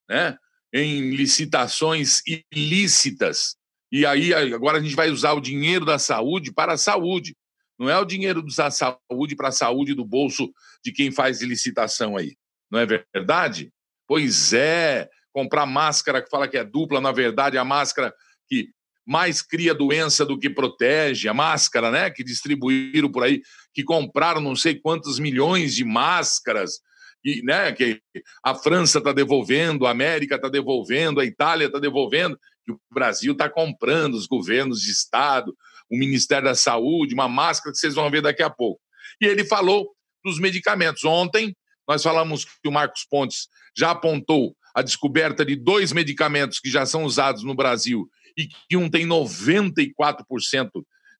né, 0.07 0.37
em 0.73 1.09
licitações 1.15 2.21
ilícitas. 2.53 3.55
E 3.91 4.05
aí 4.05 4.33
agora 4.33 4.77
a 4.77 4.81
gente 4.81 4.95
vai 4.95 5.09
usar 5.09 5.33
o 5.33 5.41
dinheiro 5.41 5.85
da 5.85 5.97
saúde 5.97 6.53
para 6.53 6.73
a 6.73 6.77
saúde. 6.77 7.35
Não 7.79 7.89
é 7.89 7.97
o 7.97 8.05
dinheiro 8.05 8.43
da 8.43 8.69
saúde 8.69 9.35
para 9.35 9.49
a 9.49 9.51
saúde 9.51 9.93
do 9.93 10.05
bolso 10.05 10.51
de 10.83 10.91
quem 10.91 11.11
faz 11.11 11.41
licitação 11.41 12.17
aí. 12.17 12.35
Não 12.71 12.79
é 12.79 12.85
verdade? 12.85 13.71
Pois 14.07 14.53
é. 14.53 15.09
Comprar 15.31 15.65
máscara 15.67 16.21
que 16.21 16.29
fala 16.29 16.47
que 16.47 16.57
é 16.57 16.63
dupla, 16.63 16.99
na 16.99 17.11
verdade, 17.11 17.57
a 17.57 17.63
máscara 17.63 18.13
que 18.47 18.71
mais 19.07 19.41
cria 19.41 19.73
doença 19.73 20.25
do 20.25 20.37
que 20.37 20.49
protege, 20.49 21.29
a 21.29 21.33
máscara, 21.33 21.89
né, 21.89 22.09
que 22.09 22.23
distribuíram 22.23 23.09
por 23.09 23.23
aí, 23.23 23.41
que 23.73 23.83
compraram 23.83 24.41
não 24.41 24.55
sei 24.55 24.75
quantos 24.75 25.17
milhões 25.17 25.73
de 25.73 25.85
máscaras, 25.85 26.81
e, 27.23 27.41
né, 27.41 27.71
que 27.71 28.01
a 28.43 28.53
França 28.53 28.97
está 28.97 29.13
devolvendo, 29.13 29.85
a 29.85 29.91
América 29.91 30.35
está 30.35 30.49
devolvendo, 30.49 31.21
a 31.21 31.25
Itália 31.25 31.67
está 31.67 31.79
devolvendo, 31.79 32.37
e 32.67 32.71
o 32.73 32.79
Brasil 32.93 33.31
está 33.31 33.49
comprando, 33.49 34.15
os 34.15 34.27
governos 34.27 34.81
de 34.81 34.91
Estado, 34.91 35.55
o 35.89 35.97
Ministério 35.97 36.45
da 36.45 36.55
Saúde, 36.55 37.13
uma 37.13 37.29
máscara 37.29 37.71
que 37.71 37.79
vocês 37.79 37.95
vão 37.95 38.11
ver 38.11 38.21
daqui 38.21 38.43
a 38.43 38.49
pouco. 38.49 38.81
E 39.21 39.25
ele 39.25 39.45
falou 39.45 39.89
dos 40.23 40.37
medicamentos. 40.37 41.05
Ontem, 41.05 41.55
nós 41.87 42.03
falamos 42.03 42.43
que 42.43 42.67
o 42.67 42.71
Marcos 42.71 43.05
Pontes 43.09 43.47
já 43.75 43.91
apontou 43.91 44.53
a 44.75 44.81
descoberta 44.81 45.45
de 45.45 45.55
dois 45.55 45.93
medicamentos 45.93 46.59
que 46.59 46.69
já 46.69 46.85
são 46.85 47.03
usados 47.03 47.43
no 47.43 47.55
Brasil 47.55 48.07
e 48.37 48.47
que 48.69 48.77
um 48.77 48.89
tem 48.89 49.05
94% 49.05 50.69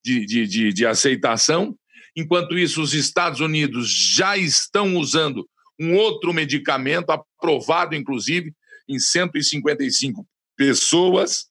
de, 0.04 0.26
de, 0.26 0.48
de, 0.48 0.74
de 0.74 0.86
aceitação. 0.86 1.78
Enquanto 2.16 2.58
isso, 2.58 2.82
os 2.82 2.94
Estados 2.94 3.40
Unidos 3.40 3.90
já 3.90 4.38
estão 4.38 4.96
usando 4.96 5.50
um 5.80 5.96
outro 5.96 6.34
medicamento, 6.34 7.10
aprovado 7.10 7.96
inclusive 7.96 8.54
em 8.88 9.00
155 9.00 10.28
pessoas, 10.56 11.48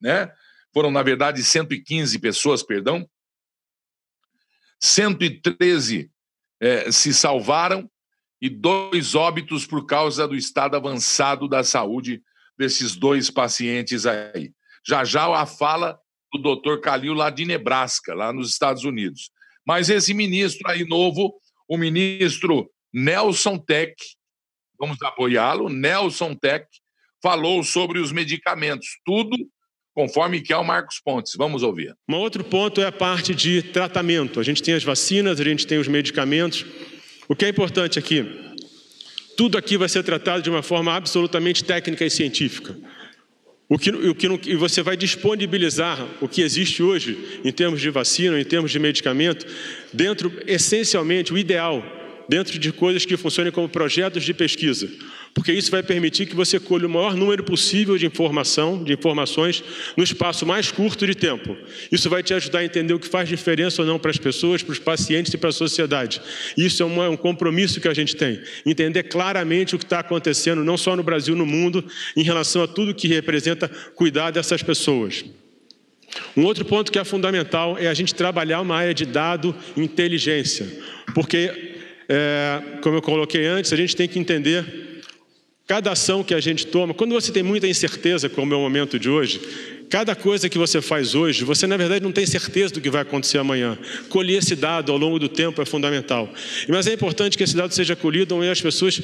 né? 0.00 0.32
Foram, 0.72 0.90
na 0.90 1.02
verdade, 1.02 1.44
115 1.44 2.18
pessoas, 2.18 2.62
perdão. 2.62 3.08
113 4.80 6.10
é, 6.60 6.90
se 6.90 7.14
salvaram 7.14 7.88
e 8.40 8.50
dois 8.50 9.14
óbitos 9.14 9.66
por 9.66 9.86
causa 9.86 10.26
do 10.26 10.34
estado 10.34 10.76
avançado 10.76 11.48
da 11.48 11.62
saúde 11.62 12.22
desses 12.58 12.94
dois 12.96 13.30
pacientes 13.30 14.06
aí. 14.06 14.52
Já 14.86 15.04
já 15.04 15.26
a 15.34 15.46
fala 15.46 15.98
do 16.32 16.40
doutor 16.40 16.80
Calil 16.80 17.14
lá 17.14 17.30
de 17.30 17.44
Nebraska, 17.44 18.14
lá 18.14 18.32
nos 18.32 18.50
Estados 18.50 18.84
Unidos. 18.84 19.30
Mas 19.66 19.88
esse 19.88 20.12
ministro 20.12 20.68
aí 20.68 20.86
novo, 20.86 21.34
o 21.68 21.78
ministro 21.78 22.70
Nelson 22.92 23.58
Tech, 23.58 23.94
vamos 24.78 25.00
apoiá-lo, 25.02 25.68
Nelson 25.68 26.34
Tech, 26.34 26.66
falou 27.22 27.62
sobre 27.64 27.98
os 27.98 28.12
medicamentos, 28.12 28.86
tudo 29.04 29.36
conforme 29.94 30.40
que 30.40 30.52
é 30.52 30.56
o 30.56 30.64
Marcos 30.64 31.00
Pontes. 31.02 31.34
Vamos 31.36 31.62
ouvir. 31.62 31.94
Um 32.08 32.16
outro 32.16 32.44
ponto 32.44 32.80
é 32.80 32.86
a 32.86 32.92
parte 32.92 33.34
de 33.34 33.62
tratamento. 33.62 34.40
A 34.40 34.42
gente 34.42 34.62
tem 34.62 34.74
as 34.74 34.82
vacinas, 34.82 35.40
a 35.40 35.44
gente 35.44 35.66
tem 35.66 35.78
os 35.78 35.88
medicamentos. 35.88 36.66
O 37.28 37.36
que 37.36 37.44
é 37.44 37.48
importante 37.48 37.98
aqui? 37.98 38.53
Tudo 39.36 39.58
aqui 39.58 39.76
vai 39.76 39.88
ser 39.88 40.02
tratado 40.02 40.42
de 40.42 40.50
uma 40.50 40.62
forma 40.62 40.92
absolutamente 40.92 41.64
técnica 41.64 42.04
e 42.04 42.10
científica. 42.10 42.76
O 43.68 43.78
que, 43.78 43.90
o 43.90 44.14
que, 44.14 44.50
e 44.50 44.56
você 44.56 44.82
vai 44.82 44.96
disponibilizar 44.96 46.06
o 46.20 46.28
que 46.28 46.42
existe 46.42 46.82
hoje 46.82 47.40
em 47.42 47.50
termos 47.50 47.80
de 47.80 47.88
vacina, 47.90 48.38
em 48.38 48.44
termos 48.44 48.70
de 48.70 48.78
medicamento, 48.78 49.46
dentro, 49.92 50.32
essencialmente, 50.46 51.32
o 51.32 51.38
ideal 51.38 51.82
dentro 52.28 52.58
de 52.58 52.72
coisas 52.72 53.04
que 53.04 53.16
funcionem 53.16 53.52
como 53.52 53.68
projetos 53.68 54.22
de 54.22 54.32
pesquisa, 54.32 54.88
porque 55.34 55.52
isso 55.52 55.70
vai 55.70 55.82
permitir 55.82 56.26
que 56.26 56.36
você 56.36 56.60
colhe 56.60 56.86
o 56.86 56.88
maior 56.88 57.16
número 57.16 57.42
possível 57.42 57.98
de 57.98 58.06
informação, 58.06 58.82
de 58.82 58.92
informações, 58.92 59.64
no 59.96 60.04
espaço 60.04 60.46
mais 60.46 60.70
curto 60.70 61.04
de 61.04 61.14
tempo. 61.14 61.56
Isso 61.90 62.08
vai 62.08 62.22
te 62.22 62.32
ajudar 62.32 62.60
a 62.60 62.64
entender 62.64 62.94
o 62.94 63.00
que 63.00 63.08
faz 63.08 63.28
diferença 63.28 63.82
ou 63.82 63.88
não 63.88 63.98
para 63.98 64.12
as 64.12 64.16
pessoas, 64.16 64.62
para 64.62 64.72
os 64.72 64.78
pacientes 64.78 65.34
e 65.34 65.36
para 65.36 65.50
a 65.50 65.52
sociedade. 65.52 66.22
Isso 66.56 66.84
é, 66.84 66.86
um 66.86 67.16
compromisso 67.16 67.80
que 67.80 67.88
a 67.88 67.94
gente 67.94 68.14
tem, 68.14 68.40
entender 68.64 69.02
claramente 69.02 69.74
o 69.74 69.78
que 69.78 69.84
está 69.84 69.98
acontecendo, 69.98 70.62
não 70.62 70.76
só 70.76 70.94
no 70.94 71.02
Brasil, 71.02 71.34
no 71.34 71.44
mundo, 71.44 71.84
em 72.16 72.22
relação 72.22 72.62
a 72.62 72.68
tudo 72.68 72.94
que 72.94 73.08
representa 73.08 73.68
cuidar 73.96 74.30
dessas 74.30 74.62
pessoas. 74.62 75.24
Um 76.36 76.44
outro 76.44 76.64
ponto 76.64 76.92
que 76.92 76.98
é 76.98 77.04
fundamental 77.04 77.76
é 77.76 77.88
a 77.88 77.94
gente 77.94 78.14
trabalhar 78.14 78.60
uma 78.60 78.76
área 78.76 78.94
de 78.94 79.04
dado 79.04 79.52
inteligência, 79.76 80.64
porque 81.12 81.74
é, 82.08 82.62
como 82.82 82.96
eu 82.96 83.02
coloquei 83.02 83.46
antes, 83.46 83.72
a 83.72 83.76
gente 83.76 83.96
tem 83.96 84.06
que 84.06 84.18
entender 84.18 84.83
cada 85.66 85.92
ação 85.92 86.22
que 86.22 86.34
a 86.34 86.40
gente 86.40 86.66
toma. 86.66 86.92
Quando 86.92 87.12
você 87.12 87.32
tem 87.32 87.42
muita 87.42 87.66
incerteza, 87.66 88.28
como 88.28 88.52
é 88.52 88.56
o 88.56 88.60
momento 88.60 88.98
de 88.98 89.08
hoje, 89.08 89.40
cada 89.88 90.14
coisa 90.14 90.48
que 90.48 90.58
você 90.58 90.82
faz 90.82 91.14
hoje, 91.14 91.44
você 91.44 91.66
na 91.66 91.76
verdade 91.76 92.04
não 92.04 92.12
tem 92.12 92.26
certeza 92.26 92.74
do 92.74 92.80
que 92.80 92.90
vai 92.90 93.02
acontecer 93.02 93.38
amanhã. 93.38 93.78
Colher 94.08 94.38
esse 94.38 94.54
dado 94.54 94.92
ao 94.92 94.98
longo 94.98 95.18
do 95.18 95.28
tempo 95.28 95.62
é 95.62 95.64
fundamental. 95.64 96.32
Mas 96.68 96.86
é 96.86 96.92
importante 96.92 97.38
que 97.38 97.44
esse 97.44 97.56
dado 97.56 97.72
seja 97.72 97.96
colhido 97.96 98.42
e 98.44 98.50
as 98.50 98.60
pessoas 98.60 99.00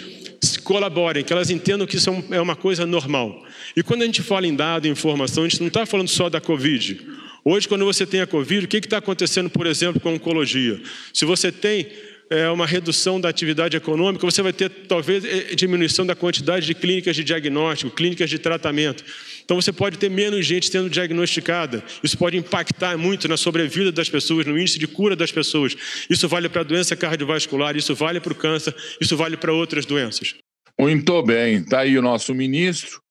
colaborem, 0.62 1.24
que 1.24 1.32
elas 1.32 1.50
entendam 1.50 1.86
que 1.86 1.96
isso 1.96 2.10
é, 2.10 2.36
é 2.36 2.40
uma 2.40 2.56
coisa 2.56 2.84
normal. 2.84 3.42
E 3.74 3.82
quando 3.82 4.02
a 4.02 4.06
gente 4.06 4.22
fala 4.22 4.46
em 4.46 4.54
dado, 4.54 4.86
em 4.86 4.90
informação, 4.90 5.44
a 5.44 5.48
gente 5.48 5.60
não 5.60 5.68
está 5.68 5.86
falando 5.86 6.08
só 6.08 6.28
da 6.28 6.40
Covid. 6.40 7.00
Hoje, 7.42 7.66
quando 7.66 7.86
você 7.86 8.04
tem 8.04 8.20
a 8.20 8.26
Covid, 8.26 8.66
o 8.66 8.68
que 8.68 8.76
está 8.76 8.98
acontecendo, 8.98 9.48
por 9.48 9.66
exemplo, 9.66 9.98
com 9.98 10.10
a 10.10 10.12
oncologia? 10.12 10.78
Se 11.12 11.24
você 11.24 11.50
tem 11.50 11.86
é, 12.30 12.48
uma 12.48 12.64
redução 12.64 13.20
da 13.20 13.28
atividade 13.28 13.76
econômica, 13.76 14.24
você 14.24 14.40
vai 14.40 14.52
ter 14.52 14.68
talvez 14.68 15.24
é, 15.24 15.54
diminuição 15.54 16.06
da 16.06 16.14
quantidade 16.14 16.64
de 16.64 16.74
clínicas 16.74 17.16
de 17.16 17.24
diagnóstico, 17.24 17.90
clínicas 17.90 18.30
de 18.30 18.38
tratamento. 18.38 19.04
Então 19.44 19.60
você 19.60 19.72
pode 19.72 19.98
ter 19.98 20.08
menos 20.08 20.46
gente 20.46 20.70
sendo 20.70 20.88
diagnosticada. 20.88 21.82
Isso 22.04 22.16
pode 22.16 22.36
impactar 22.36 22.96
muito 22.96 23.26
na 23.26 23.36
sobrevida 23.36 23.90
das 23.90 24.08
pessoas, 24.08 24.46
no 24.46 24.56
índice 24.56 24.78
de 24.78 24.86
cura 24.86 25.16
das 25.16 25.32
pessoas. 25.32 25.74
Isso 26.08 26.28
vale 26.28 26.48
para 26.48 26.60
a 26.60 26.64
doença 26.64 26.94
cardiovascular, 26.94 27.76
isso 27.76 27.96
vale 27.96 28.20
para 28.20 28.32
o 28.32 28.36
câncer, 28.36 28.74
isso 29.00 29.16
vale 29.16 29.36
para 29.36 29.52
outras 29.52 29.84
doenças. 29.84 30.36
Muito 30.78 31.20
bem, 31.24 31.56
está 31.56 31.80
aí 31.80 31.98
o 31.98 32.02
nosso 32.02 32.32
ministro. 32.32 33.02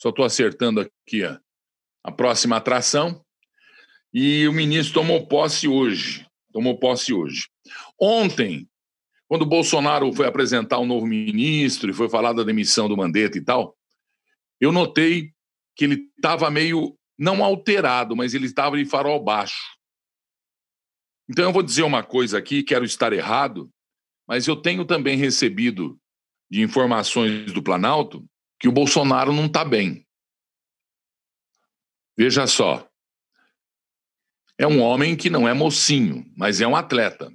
Só 0.00 0.10
estou 0.10 0.24
acertando 0.24 0.80
aqui 0.80 1.24
a, 1.24 1.40
a 2.04 2.12
próxima 2.12 2.56
atração. 2.56 3.20
E 4.14 4.46
o 4.46 4.52
ministro 4.52 4.94
tomou 4.94 5.26
posse 5.26 5.66
hoje. 5.66 6.24
Tomou 6.52 6.78
posse 6.78 7.12
hoje. 7.12 7.48
Ontem, 8.00 8.68
quando 9.26 9.42
o 9.42 9.46
Bolsonaro 9.46 10.12
foi 10.12 10.26
apresentar 10.26 10.78
um 10.78 10.86
novo 10.86 11.06
ministro 11.06 11.90
e 11.90 11.94
foi 11.94 12.08
falar 12.08 12.32
da 12.32 12.42
demissão 12.42 12.88
do 12.88 12.96
Mandetta 12.96 13.36
e 13.36 13.44
tal, 13.44 13.76
eu 14.60 14.72
notei 14.72 15.32
que 15.76 15.84
ele 15.84 16.08
estava 16.16 16.50
meio, 16.50 16.96
não 17.18 17.44
alterado, 17.44 18.16
mas 18.16 18.34
ele 18.34 18.46
estava 18.46 18.76
de 18.76 18.84
farol 18.84 19.22
baixo. 19.22 19.76
Então 21.28 21.44
eu 21.44 21.52
vou 21.52 21.62
dizer 21.62 21.82
uma 21.82 22.02
coisa 22.02 22.38
aqui, 22.38 22.62
quero 22.62 22.84
estar 22.84 23.12
errado, 23.12 23.70
mas 24.26 24.46
eu 24.46 24.56
tenho 24.56 24.84
também 24.84 25.16
recebido 25.16 26.00
de 26.50 26.62
informações 26.62 27.52
do 27.52 27.62
Planalto 27.62 28.24
que 28.58 28.66
o 28.68 28.72
Bolsonaro 28.72 29.32
não 29.32 29.46
está 29.46 29.64
bem. 29.64 30.06
Veja 32.16 32.46
só. 32.46 32.88
É 34.56 34.66
um 34.66 34.80
homem 34.80 35.14
que 35.14 35.30
não 35.30 35.46
é 35.46 35.52
mocinho, 35.52 36.24
mas 36.36 36.60
é 36.60 36.66
um 36.66 36.74
atleta 36.74 37.32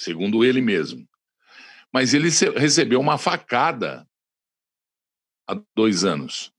segundo 0.00 0.42
ele 0.42 0.62
mesmo. 0.62 1.06
Mas 1.92 2.14
ele 2.14 2.28
recebeu 2.56 2.98
uma 3.00 3.18
facada 3.18 4.08
há 5.46 5.60
dois 5.76 6.04
anos. 6.04 6.50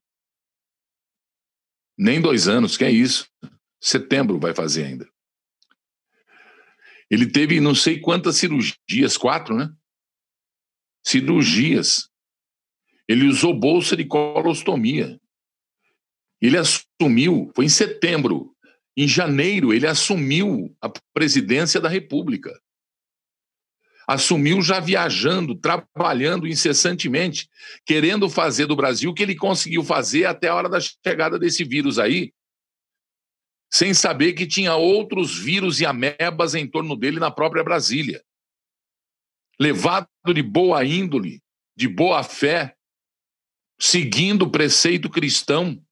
Nem 1.98 2.20
dois 2.20 2.46
anos, 2.46 2.76
que 2.76 2.84
é 2.84 2.90
isso? 2.90 3.28
Setembro 3.80 4.38
vai 4.38 4.54
fazer 4.54 4.84
ainda. 4.84 5.08
Ele 7.10 7.30
teve 7.30 7.60
não 7.60 7.74
sei 7.74 8.00
quantas 8.00 8.36
cirurgias, 8.36 9.16
quatro, 9.18 9.56
né? 9.56 9.74
Cirurgias. 11.04 12.08
Ele 13.08 13.26
usou 13.26 13.52
bolsa 13.52 13.96
de 13.96 14.04
colostomia. 14.04 15.20
Ele 16.40 16.56
assumiu, 16.56 17.50
foi 17.56 17.64
em 17.64 17.68
setembro. 17.68 18.56
Em 18.96 19.08
janeiro, 19.08 19.72
ele 19.72 19.86
assumiu 19.86 20.76
a 20.80 20.90
presidência 21.12 21.80
da 21.80 21.88
República 21.88 22.52
assumiu 24.06 24.60
já 24.62 24.80
viajando, 24.80 25.54
trabalhando 25.54 26.46
incessantemente, 26.46 27.48
querendo 27.84 28.28
fazer 28.28 28.66
do 28.66 28.76
Brasil 28.76 29.10
o 29.10 29.14
que 29.14 29.22
ele 29.22 29.36
conseguiu 29.36 29.84
fazer 29.84 30.24
até 30.24 30.48
a 30.48 30.54
hora 30.54 30.68
da 30.68 30.78
chegada 30.80 31.38
desse 31.38 31.64
vírus 31.64 31.98
aí, 31.98 32.32
sem 33.72 33.94
saber 33.94 34.34
que 34.34 34.46
tinha 34.46 34.74
outros 34.74 35.38
vírus 35.38 35.80
e 35.80 35.86
amebas 35.86 36.54
em 36.54 36.66
torno 36.66 36.94
dele 36.94 37.18
na 37.18 37.30
própria 37.30 37.64
Brasília. 37.64 38.22
Levado 39.58 40.08
de 40.34 40.42
boa 40.42 40.84
índole, 40.84 41.40
de 41.76 41.88
boa 41.88 42.22
fé, 42.22 42.76
seguindo 43.80 44.42
o 44.42 44.50
preceito 44.50 45.08
cristão 45.08 45.82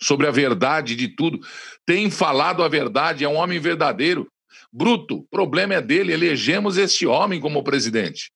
sobre 0.00 0.26
a 0.26 0.30
verdade 0.30 0.96
de 0.96 1.08
tudo, 1.08 1.38
tem 1.86 2.10
falado 2.10 2.62
a 2.62 2.68
verdade, 2.68 3.24
é 3.24 3.28
um 3.28 3.36
homem 3.36 3.60
verdadeiro, 3.60 4.28
Bruto, 4.72 5.26
problema 5.30 5.74
é 5.74 5.82
dele, 5.82 6.12
elegemos 6.12 6.78
este 6.78 7.06
homem 7.06 7.40
como 7.40 7.62
presidente. 7.62 8.32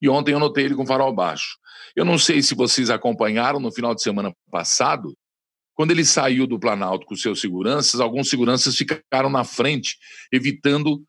E 0.00 0.08
ontem 0.08 0.32
eu 0.32 0.38
notei 0.38 0.64
ele 0.64 0.74
com 0.74 0.86
farol 0.86 1.14
baixo. 1.14 1.58
Eu 1.94 2.04
não 2.04 2.16
sei 2.18 2.42
se 2.42 2.54
vocês 2.54 2.88
acompanharam 2.88 3.60
no 3.60 3.70
final 3.70 3.94
de 3.94 4.02
semana 4.02 4.34
passado, 4.50 5.16
quando 5.74 5.90
ele 5.90 6.04
saiu 6.04 6.46
do 6.46 6.58
Planalto 6.58 7.06
com 7.06 7.14
seus 7.14 7.40
seguranças, 7.40 8.00
alguns 8.00 8.28
seguranças 8.28 8.76
ficaram 8.76 9.28
na 9.28 9.44
frente, 9.44 9.98
evitando 10.32 11.04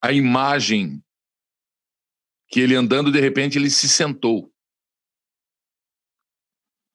a 0.00 0.12
imagem 0.12 1.02
que 2.48 2.60
ele 2.60 2.74
andando, 2.74 3.10
de 3.10 3.20
repente 3.20 3.58
ele 3.58 3.70
se 3.70 3.88
sentou. 3.88 4.52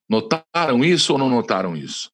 Notaram 0.08 0.84
isso 0.84 1.12
ou 1.12 1.18
não 1.18 1.28
notaram 1.28 1.76
isso? 1.76 2.10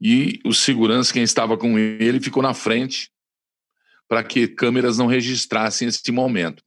E 0.00 0.40
o 0.44 0.54
segurança, 0.54 1.12
quem 1.12 1.22
estava 1.22 1.58
com 1.58 1.78
ele, 1.78 2.20
ficou 2.20 2.42
na 2.42 2.54
frente 2.54 3.12
para 4.08 4.24
que 4.24 4.48
câmeras 4.48 4.96
não 4.98 5.06
registrassem 5.06 5.86
esse 5.86 6.10
momento. 6.10 6.64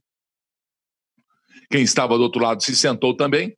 Quem 1.69 1.81
estava 1.81 2.15
do 2.15 2.23
outro 2.23 2.41
lado 2.41 2.61
se 2.61 2.75
sentou 2.75 3.15
também. 3.15 3.57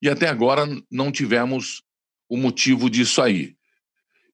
E 0.00 0.08
até 0.08 0.28
agora 0.28 0.64
não 0.90 1.10
tivemos 1.10 1.82
o 2.28 2.36
motivo 2.36 2.88
disso 2.88 3.20
aí. 3.20 3.56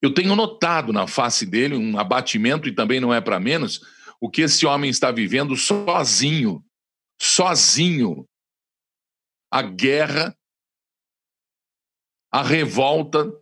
Eu 0.02 0.12
tenho 0.12 0.37
notado 0.37 0.92
na 0.92 1.06
face 1.06 1.46
dele 1.46 1.76
um 1.76 1.98
abatimento, 1.98 2.68
e 2.68 2.74
também 2.74 3.00
não 3.00 3.14
é 3.14 3.20
para 3.20 3.40
menos, 3.40 3.80
o 4.20 4.28
que 4.28 4.42
esse 4.42 4.66
homem 4.66 4.90
está 4.90 5.11
vivendo 5.11 5.56
sozinho, 5.56 6.64
sozinho, 7.20 8.28
a 9.50 9.62
guerra, 9.62 10.37
a 12.30 12.42
revolta 12.42 13.32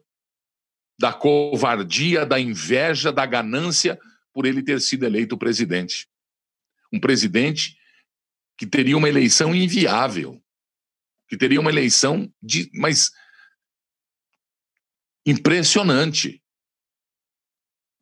da 1.00 1.14
covardia, 1.14 2.26
da 2.26 2.38
inveja, 2.38 3.10
da 3.10 3.24
ganância 3.24 3.98
por 4.34 4.44
ele 4.44 4.62
ter 4.62 4.82
sido 4.82 5.06
eleito 5.06 5.38
presidente. 5.38 6.06
Um 6.92 7.00
presidente 7.00 7.78
que 8.54 8.66
teria 8.66 8.98
uma 8.98 9.08
eleição 9.08 9.54
inviável, 9.54 10.38
que 11.26 11.38
teria 11.38 11.58
uma 11.58 11.70
eleição 11.70 12.30
de, 12.42 12.70
mas 12.74 13.10
impressionante. 15.24 16.42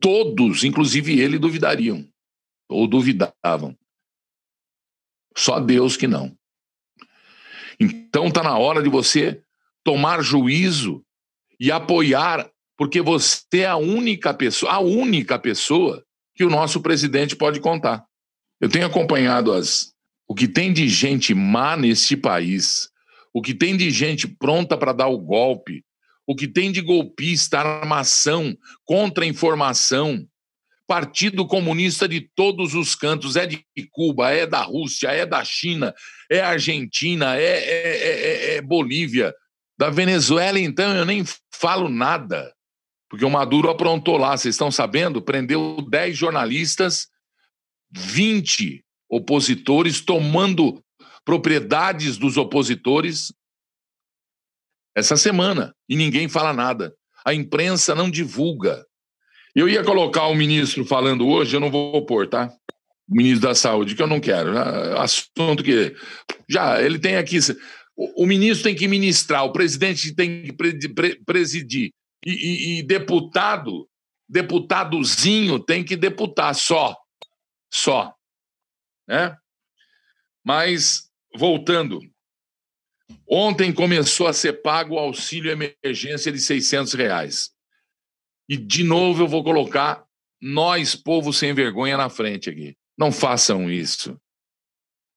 Todos, 0.01 0.65
inclusive 0.65 1.21
ele, 1.21 1.39
duvidariam 1.39 2.05
ou 2.69 2.89
duvidavam. 2.89 3.79
Só 5.37 5.61
Deus 5.61 5.97
que 5.97 6.09
não. 6.09 6.37
Então 7.79 8.27
está 8.27 8.43
na 8.43 8.59
hora 8.59 8.83
de 8.83 8.89
você 8.89 9.41
tomar 9.85 10.21
juízo 10.21 11.07
e 11.61 11.71
apoiar, 11.71 12.51
porque 12.79 13.03
você 13.03 13.43
é 13.59 13.67
a 13.67 13.77
única 13.77 14.33
pessoa, 14.33 14.73
a 14.73 14.79
única 14.79 15.37
pessoa 15.37 16.05
que 16.33 16.45
o 16.45 16.49
nosso 16.49 16.81
presidente 16.81 17.35
pode 17.35 17.59
contar. 17.59 18.05
Eu 18.61 18.69
tenho 18.69 18.87
acompanhado 18.87 19.53
as, 19.53 19.93
o 20.29 20.35
que 20.35 20.47
tem 20.47 20.73
de 20.73 20.89
gente 20.89 21.35
má 21.35 21.77
nesse 21.77 22.17
país, 22.17 22.89
o 23.35 23.43
que 23.43 23.53
tem 23.53 23.77
de 23.77 23.91
gente 23.91 24.29
pronta 24.29 24.79
para 24.79 24.93
dar 24.93 25.09
o 25.09 25.19
golpe, 25.19 25.85
o 26.25 26.37
que 26.37 26.47
tem 26.47 26.71
de 26.71 26.81
golpista, 26.81 27.59
armação, 27.59 28.57
contra-informação, 28.85 30.25
Partido 30.87 31.47
Comunista 31.47 32.09
de 32.09 32.21
todos 32.35 32.75
os 32.75 32.95
cantos, 32.95 33.35
é 33.35 33.45
de 33.45 33.63
Cuba, 33.91 34.31
é 34.31 34.47
da 34.47 34.63
Rússia, 34.63 35.09
é 35.09 35.27
da 35.27 35.45
China, 35.45 35.93
é 36.31 36.41
Argentina, 36.41 37.37
é, 37.37 37.43
é, 37.43 38.55
é, 38.55 38.55
é 38.55 38.63
Bolívia. 38.63 39.35
Da 39.77 39.91
Venezuela, 39.91 40.59
então, 40.59 40.97
eu 40.97 41.05
nem 41.05 41.25
falo 41.53 41.89
nada, 41.89 42.53
porque 43.09 43.25
o 43.25 43.31
Maduro 43.31 43.71
aprontou 43.71 44.17
lá, 44.17 44.37
vocês 44.37 44.55
estão 44.55 44.71
sabendo? 44.71 45.23
Prendeu 45.23 45.81
10 45.89 46.17
jornalistas, 46.17 47.09
20 47.91 48.85
opositores, 49.09 50.01
tomando 50.01 50.83
propriedades 51.25 52.19
dos 52.19 52.37
opositores 52.37 53.33
essa 54.95 55.17
semana, 55.17 55.75
e 55.89 55.97
ninguém 55.97 56.29
fala 56.29 56.53
nada. 56.53 56.93
A 57.25 57.33
imprensa 57.33 57.95
não 57.95 58.11
divulga. 58.11 58.85
Eu 59.55 59.69
ia 59.69 59.85
colocar 59.85 60.27
o 60.27 60.35
ministro 60.35 60.85
falando 60.85 61.27
hoje, 61.27 61.55
eu 61.55 61.61
não 61.61 61.71
vou 61.71 62.05
pôr, 62.05 62.27
tá? 62.27 62.53
O 63.09 63.15
ministro 63.15 63.49
da 63.49 63.55
Saúde, 63.55 63.95
que 63.95 64.03
eu 64.03 64.07
não 64.07 64.21
quero. 64.21 64.57
É 64.57 64.99
assunto 64.99 65.63
que. 65.63 65.95
Já, 66.49 66.83
ele 66.83 66.99
tem 66.99 67.17
aqui. 67.17 67.39
O 67.97 68.27
ministro 68.27 68.65
tem 68.65 68.75
que 68.75 68.89
ministrar, 68.89 69.45
o 69.45 69.53
presidente 69.53 70.15
tem 70.15 70.43
que 70.45 70.55
presidir. 71.25 71.93
E, 72.25 72.31
e, 72.33 72.79
e 72.79 72.83
deputado, 72.83 73.89
deputadozinho 74.29 75.59
tem 75.59 75.85
que 75.85 75.97
deputar 75.97 76.55
só. 76.55 76.97
Só. 77.73 78.15
Né? 79.07 79.37
Mas, 80.45 81.11
voltando. 81.35 82.01
Ontem 83.29 83.73
começou 83.73 84.27
a 84.27 84.33
ser 84.33 84.63
pago 84.63 84.95
o 84.95 84.99
auxílio 84.99 85.51
emergência 85.51 86.31
de 86.31 86.41
600 86.41 86.93
reais. 86.95 87.51
E 88.49 88.57
de 88.57 88.83
novo 88.83 89.23
eu 89.23 89.29
vou 89.29 89.45
colocar 89.45 90.05
nós, 90.41 90.95
povo 90.95 91.33
sem 91.33 91.53
vergonha, 91.53 91.97
na 91.97 92.09
frente 92.09 92.49
aqui. 92.49 92.77
Não 92.97 93.13
façam 93.13 93.71
isso. 93.71 94.19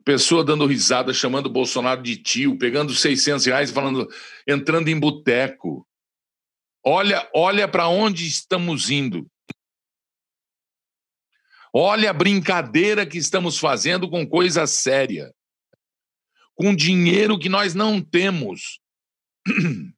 Pessoa 0.03 0.43
dando 0.43 0.65
risada, 0.65 1.13
chamando 1.13 1.49
Bolsonaro 1.49 2.01
de 2.01 2.17
tio, 2.17 2.57
pegando 2.57 2.93
600 2.93 3.45
reais 3.45 3.71
falando, 3.71 4.09
entrando 4.47 4.87
em 4.87 4.99
boteco. 4.99 5.87
Olha, 6.83 7.29
olha 7.33 7.67
para 7.67 7.87
onde 7.87 8.25
estamos 8.25 8.89
indo. 8.89 9.29
Olha 11.73 12.09
a 12.09 12.13
brincadeira 12.13 13.05
que 13.05 13.17
estamos 13.17 13.57
fazendo 13.57 14.09
com 14.09 14.27
coisa 14.27 14.65
séria. 14.67 15.33
Com 16.55 16.75
dinheiro 16.75 17.39
que 17.39 17.47
nós 17.47 17.73
não 17.73 18.01
temos. 18.01 18.79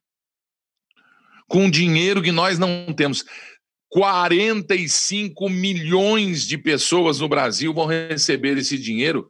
com 1.48 1.70
dinheiro 1.70 2.22
que 2.22 2.32
nós 2.32 2.58
não 2.58 2.92
temos. 2.94 3.24
45 3.88 5.48
milhões 5.48 6.46
de 6.46 6.58
pessoas 6.58 7.20
no 7.20 7.28
Brasil 7.28 7.72
vão 7.72 7.86
receber 7.86 8.58
esse 8.58 8.78
dinheiro. 8.78 9.28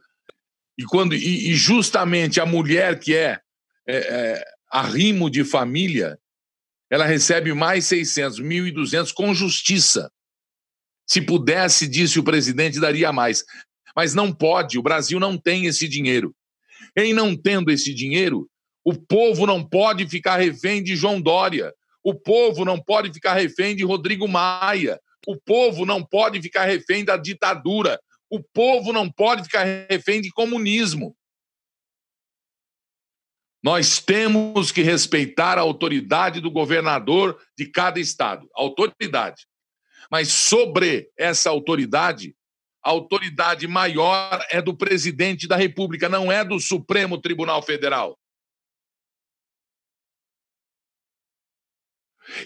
E, 0.77 0.85
quando, 0.85 1.15
e, 1.15 1.51
e 1.51 1.55
justamente 1.55 2.41
a 2.41 2.47
mulher 2.47 2.99
que 2.99 3.15
é, 3.15 3.41
é, 3.87 3.97
é 3.97 4.45
arrimo 4.71 5.31
de 5.31 5.45
família, 5.45 6.19
ela 6.95 7.07
recebe 7.07 7.53
mais 7.53 7.87
600, 7.87 8.39
1.200 8.39 9.13
com 9.13 9.35
justiça. 9.35 10.13
Se 11.05 11.21
pudesse, 11.21 11.89
disse 11.89 12.21
o 12.21 12.23
presidente, 12.23 12.79
daria 12.79 13.13
mais. 13.13 13.43
Mas 13.97 14.15
não 14.15 14.33
pode, 14.33 14.79
o 14.79 14.83
Brasil 14.83 15.19
não 15.19 15.37
tem 15.37 15.67
esse 15.67 15.89
dinheiro. 15.89 16.33
Em 16.97 17.13
não 17.13 17.37
tendo 17.37 17.73
esse 17.73 17.93
dinheiro, 17.93 18.49
o 18.85 18.95
povo 18.95 19.45
não 19.45 19.69
pode 19.69 20.07
ficar 20.07 20.37
refém 20.37 20.85
de 20.85 20.95
João 20.95 21.21
Dória. 21.21 21.75
O 22.01 22.15
povo 22.15 22.65
não 22.65 22.81
pode 22.81 23.13
ficar 23.13 23.35
refém 23.35 23.75
de 23.75 23.83
Rodrigo 23.83 24.29
Maia. 24.29 25.01
O 25.27 25.37
povo 25.37 25.85
não 25.85 26.01
pode 26.01 26.41
ficar 26.41 26.65
refém 26.65 27.05
da 27.05 27.17
ditadura. 27.17 27.99
O 28.31 28.41
povo 28.41 28.93
não 28.93 29.11
pode 29.11 29.43
ficar 29.43 29.65
refém 29.91 30.21
de 30.21 30.31
comunismo. 30.31 31.17
Nós 33.65 33.99
temos 33.99 34.71
que 34.71 34.83
respeitar 34.83 35.57
a 35.57 35.63
autoridade 35.63 36.39
do 36.39 36.51
governador 36.51 37.41
de 37.57 37.65
cada 37.65 37.99
estado, 37.99 38.47
autoridade. 38.53 39.47
Mas 40.11 40.29
sobre 40.29 41.11
essa 41.17 41.49
autoridade, 41.49 42.37
a 42.85 42.91
autoridade 42.91 43.67
maior 43.67 44.45
é 44.51 44.61
do 44.61 44.77
presidente 44.77 45.49
da 45.49 45.57
República, 45.57 46.11
não 46.11 46.31
é 46.31 46.45
do 46.45 46.61
Supremo 46.61 47.19
Tribunal 47.19 47.63
Federal. 47.63 48.19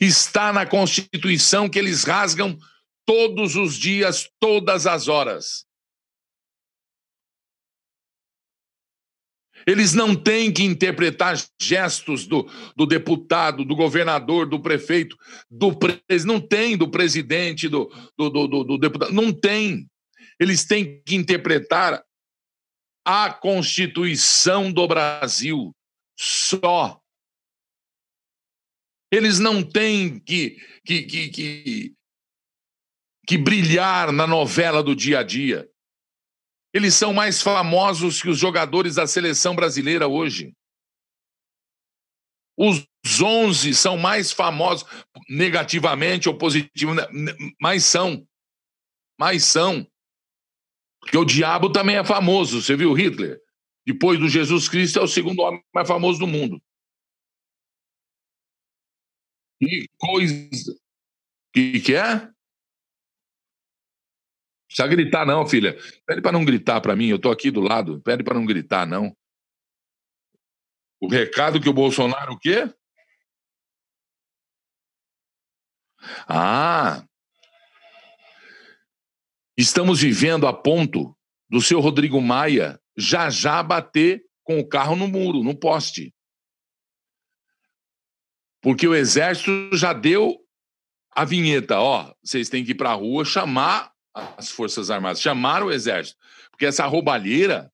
Está 0.00 0.52
na 0.52 0.64
Constituição 0.64 1.68
que 1.68 1.80
eles 1.80 2.04
rasgam 2.04 2.56
todos 3.04 3.56
os 3.56 3.74
dias, 3.74 4.30
todas 4.38 4.86
as 4.86 5.08
horas. 5.08 5.67
Eles 9.68 9.92
não 9.92 10.16
têm 10.16 10.50
que 10.50 10.62
interpretar 10.62 11.36
gestos 11.60 12.26
do, 12.26 12.50
do 12.74 12.86
deputado, 12.86 13.66
do 13.66 13.76
governador, 13.76 14.48
do 14.48 14.58
prefeito, 14.58 15.14
do 15.50 15.76
não 16.24 16.40
tem 16.40 16.74
do 16.74 16.90
presidente, 16.90 17.68
do, 17.68 17.84
do, 18.16 18.30
do, 18.30 18.64
do 18.64 18.78
deputado, 18.78 19.12
não 19.12 19.30
tem. 19.30 19.86
Eles 20.40 20.64
têm 20.64 21.02
que 21.02 21.14
interpretar 21.14 22.02
a 23.04 23.30
Constituição 23.30 24.72
do 24.72 24.88
Brasil 24.88 25.76
só. 26.18 26.98
Eles 29.12 29.38
não 29.38 29.62
têm 29.62 30.18
que, 30.18 30.56
que, 30.82 31.02
que, 31.02 31.28
que, 31.28 31.94
que 33.26 33.36
brilhar 33.36 34.12
na 34.12 34.26
novela 34.26 34.82
do 34.82 34.96
dia 34.96 35.18
a 35.18 35.22
dia. 35.22 35.68
Eles 36.72 36.94
são 36.94 37.12
mais 37.12 37.40
famosos 37.40 38.20
que 38.20 38.28
os 38.28 38.38
jogadores 38.38 38.96
da 38.96 39.06
seleção 39.06 39.54
brasileira 39.54 40.06
hoje. 40.06 40.54
Os 42.56 42.86
11 43.20 43.74
são 43.74 43.96
mais 43.96 44.32
famosos, 44.32 44.86
negativamente 45.28 46.28
ou 46.28 46.36
positivamente, 46.36 47.08
mas 47.60 47.84
são. 47.84 48.26
Mas 49.18 49.44
são. 49.44 49.86
Porque 51.00 51.16
o 51.16 51.24
diabo 51.24 51.70
também 51.70 51.96
é 51.96 52.04
famoso. 52.04 52.60
Você 52.60 52.76
viu 52.76 52.92
Hitler? 52.92 53.40
Depois 53.86 54.18
do 54.18 54.28
Jesus 54.28 54.68
Cristo, 54.68 54.98
é 54.98 55.02
o 55.02 55.08
segundo 55.08 55.40
homem 55.40 55.62
mais 55.72 55.88
famoso 55.88 56.18
do 56.18 56.26
mundo. 56.26 56.60
Que 59.60 59.88
coisa. 59.96 60.78
Que 61.52 61.80
que 61.80 61.94
é? 61.94 62.30
Precisa 64.68 64.86
gritar, 64.86 65.26
não, 65.26 65.46
filha. 65.46 65.76
Pede 66.06 66.20
para 66.20 66.32
não 66.32 66.44
gritar 66.44 66.80
para 66.80 66.94
mim, 66.94 67.08
eu 67.08 67.16
estou 67.16 67.32
aqui 67.32 67.50
do 67.50 67.60
lado. 67.60 68.00
Pede 68.02 68.22
para 68.22 68.34
não 68.34 68.44
gritar, 68.44 68.86
não. 68.86 69.16
O 71.00 71.08
recado 71.08 71.60
que 71.60 71.68
o 71.68 71.72
Bolsonaro 71.72 72.34
o 72.34 72.38
quê? 72.38 72.70
Ah! 76.28 77.04
Estamos 79.56 80.00
vivendo 80.00 80.46
a 80.46 80.52
ponto 80.52 81.16
do 81.48 81.60
seu 81.60 81.80
Rodrigo 81.80 82.20
Maia 82.20 82.80
já 82.96 83.30
já 83.30 83.62
bater 83.62 84.22
com 84.42 84.58
o 84.58 84.68
carro 84.68 84.94
no 84.94 85.08
muro, 85.08 85.42
no 85.42 85.58
poste. 85.58 86.14
Porque 88.60 88.86
o 88.86 88.94
exército 88.94 89.76
já 89.76 89.92
deu 89.92 90.36
a 91.10 91.24
vinheta, 91.24 91.80
ó, 91.80 92.12
vocês 92.22 92.48
têm 92.48 92.64
que 92.64 92.72
ir 92.72 92.74
para 92.74 92.90
a 92.90 92.94
rua 92.94 93.24
chamar 93.24 93.92
as 94.36 94.50
Forças 94.50 94.90
Armadas, 94.90 95.20
chamar 95.20 95.62
o 95.62 95.70
exército, 95.70 96.18
porque 96.50 96.66
essa 96.66 96.86
roubalheira 96.86 97.72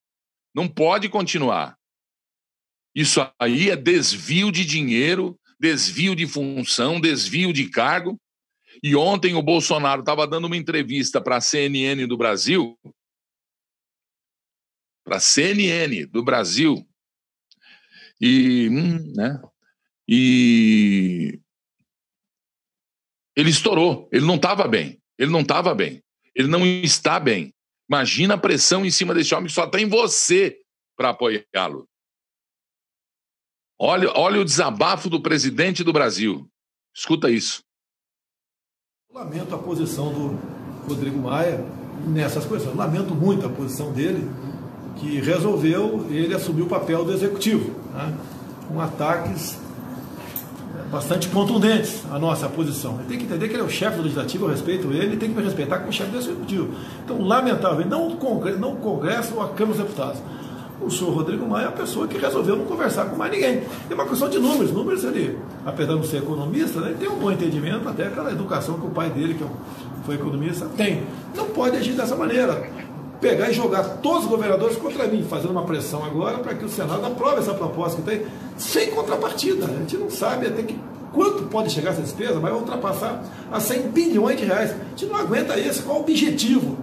não 0.54 0.68
pode 0.68 1.08
continuar. 1.08 1.76
Isso 2.94 3.20
aí 3.38 3.70
é 3.70 3.76
desvio 3.76 4.52
de 4.52 4.64
dinheiro, 4.64 5.38
desvio 5.58 6.14
de 6.14 6.26
função, 6.26 7.00
desvio 7.00 7.52
de 7.52 7.68
cargo. 7.68 8.20
E 8.82 8.94
ontem 8.94 9.34
o 9.34 9.42
Bolsonaro 9.42 10.00
estava 10.00 10.26
dando 10.26 10.46
uma 10.46 10.56
entrevista 10.56 11.20
para 11.20 11.36
a 11.36 11.40
CNN 11.40 12.06
do 12.06 12.16
Brasil, 12.16 12.78
para 15.04 15.16
a 15.16 15.20
CNN 15.20 16.06
do 16.06 16.22
Brasil, 16.22 16.86
e, 18.20 18.68
hum, 18.68 19.12
né? 19.14 19.40
e 20.08 21.40
ele 23.36 23.50
estourou, 23.50 24.08
ele 24.12 24.24
não 24.24 24.36
estava 24.36 24.68
bem, 24.68 25.00
ele 25.18 25.30
não 25.30 25.40
estava 25.40 25.74
bem, 25.74 26.03
ele 26.34 26.48
não 26.48 26.66
está 26.66 27.18
bem. 27.20 27.52
Imagina 27.88 28.34
a 28.34 28.38
pressão 28.38 28.84
em 28.84 28.90
cima 28.90 29.14
desse 29.14 29.34
homem 29.34 29.46
que 29.46 29.52
só 29.52 29.66
tem 29.66 29.88
você 29.88 30.58
para 30.96 31.10
apoiá-lo. 31.10 31.86
Olha, 33.78 34.10
olha 34.16 34.40
o 34.40 34.44
desabafo 34.44 35.10
do 35.10 35.20
presidente 35.20 35.84
do 35.84 35.92
Brasil. 35.92 36.48
Escuta 36.94 37.30
isso. 37.30 37.62
Lamento 39.12 39.54
a 39.54 39.58
posição 39.58 40.12
do 40.12 40.88
Rodrigo 40.88 41.18
Maia 41.18 41.58
nessas 42.06 42.46
questões. 42.46 42.76
Lamento 42.76 43.14
muito 43.14 43.46
a 43.46 43.48
posição 43.48 43.92
dele, 43.92 44.28
que 44.96 45.20
resolveu 45.20 46.06
ele 46.10 46.34
assumir 46.34 46.62
o 46.62 46.68
papel 46.68 47.04
do 47.04 47.12
executivo, 47.12 47.78
né? 47.92 48.16
com 48.68 48.80
ataques 48.80 49.58
bastante 50.90 51.28
contundentes 51.28 52.02
à 52.10 52.18
nossa 52.18 52.48
posição. 52.48 52.94
Ele 52.94 53.08
tem 53.08 53.18
que 53.18 53.24
entender 53.24 53.48
que 53.48 53.54
ele 53.54 53.62
é 53.62 53.66
o 53.66 53.70
chefe 53.70 53.96
do 53.96 54.02
legislativo, 54.02 54.44
eu 54.44 54.50
respeito 54.50 54.92
ele, 54.92 55.14
e 55.14 55.16
tem 55.16 55.30
que 55.30 55.36
me 55.36 55.42
respeitar 55.42 55.78
como 55.78 55.92
chefe 55.92 56.10
do 56.10 56.18
executivo. 56.18 56.70
Então, 57.04 57.20
lamentável, 57.22 57.86
não 57.86 58.08
o 58.08 58.16
Congresso, 58.16 58.58
não 58.58 58.72
o 58.72 58.76
Congresso 58.76 59.34
ou 59.34 59.42
a 59.42 59.48
Câmara 59.48 59.76
dos 59.76 59.86
Deputados 59.86 60.20
o 60.80 60.90
senhor 60.90 61.12
Rodrigo 61.12 61.46
Maia 61.46 61.66
é 61.66 61.68
a 61.68 61.72
pessoa 61.72 62.06
que 62.06 62.18
resolveu 62.18 62.56
não 62.56 62.64
conversar 62.66 63.06
com 63.06 63.16
mais 63.16 63.32
ninguém. 63.32 63.62
É 63.88 63.94
uma 63.94 64.06
questão 64.06 64.28
de 64.28 64.38
números. 64.38 64.72
Números, 64.72 65.04
ele, 65.04 65.38
apesar 65.64 65.92
de 65.92 65.98
não 65.98 66.04
ser 66.04 66.18
economista, 66.18 66.80
né, 66.80 66.88
ele 66.88 66.98
tem 66.98 67.08
um 67.08 67.16
bom 67.16 67.30
entendimento, 67.30 67.88
até 67.88 68.06
aquela 68.06 68.30
educação 68.30 68.78
que 68.78 68.86
o 68.86 68.90
pai 68.90 69.10
dele, 69.10 69.34
que 69.34 69.44
é 69.44 69.46
foi 70.04 70.16
economista, 70.16 70.66
tem. 70.76 71.02
Não 71.34 71.46
pode 71.46 71.76
agir 71.76 71.92
dessa 71.92 72.14
maneira. 72.14 72.70
Pegar 73.20 73.50
e 73.50 73.52
jogar 73.52 73.82
todos 74.02 74.24
os 74.24 74.30
governadores 74.30 74.76
contra 74.76 75.06
mim, 75.06 75.24
fazendo 75.28 75.50
uma 75.50 75.64
pressão 75.64 76.04
agora 76.04 76.38
para 76.38 76.54
que 76.54 76.64
o 76.64 76.68
Senado 76.68 77.04
aprove 77.06 77.38
essa 77.38 77.54
proposta 77.54 78.02
que 78.02 78.10
tem, 78.10 78.26
sem 78.56 78.90
contrapartida. 78.90 79.66
A 79.66 79.78
gente 79.78 79.96
não 79.96 80.10
sabe 80.10 80.46
até 80.46 80.62
que 80.62 80.78
quanto 81.12 81.44
pode 81.44 81.70
chegar 81.70 81.90
essa 81.90 82.02
despesa, 82.02 82.38
vai 82.38 82.52
ultrapassar 82.52 83.22
a 83.50 83.60
100 83.60 83.88
bilhões 83.88 84.38
de 84.38 84.44
reais. 84.44 84.72
A 84.72 84.88
gente 84.90 85.06
não 85.06 85.16
aguenta 85.16 85.58
isso. 85.58 85.84
Qual 85.84 85.98
o 85.98 86.00
objetivo 86.00 86.76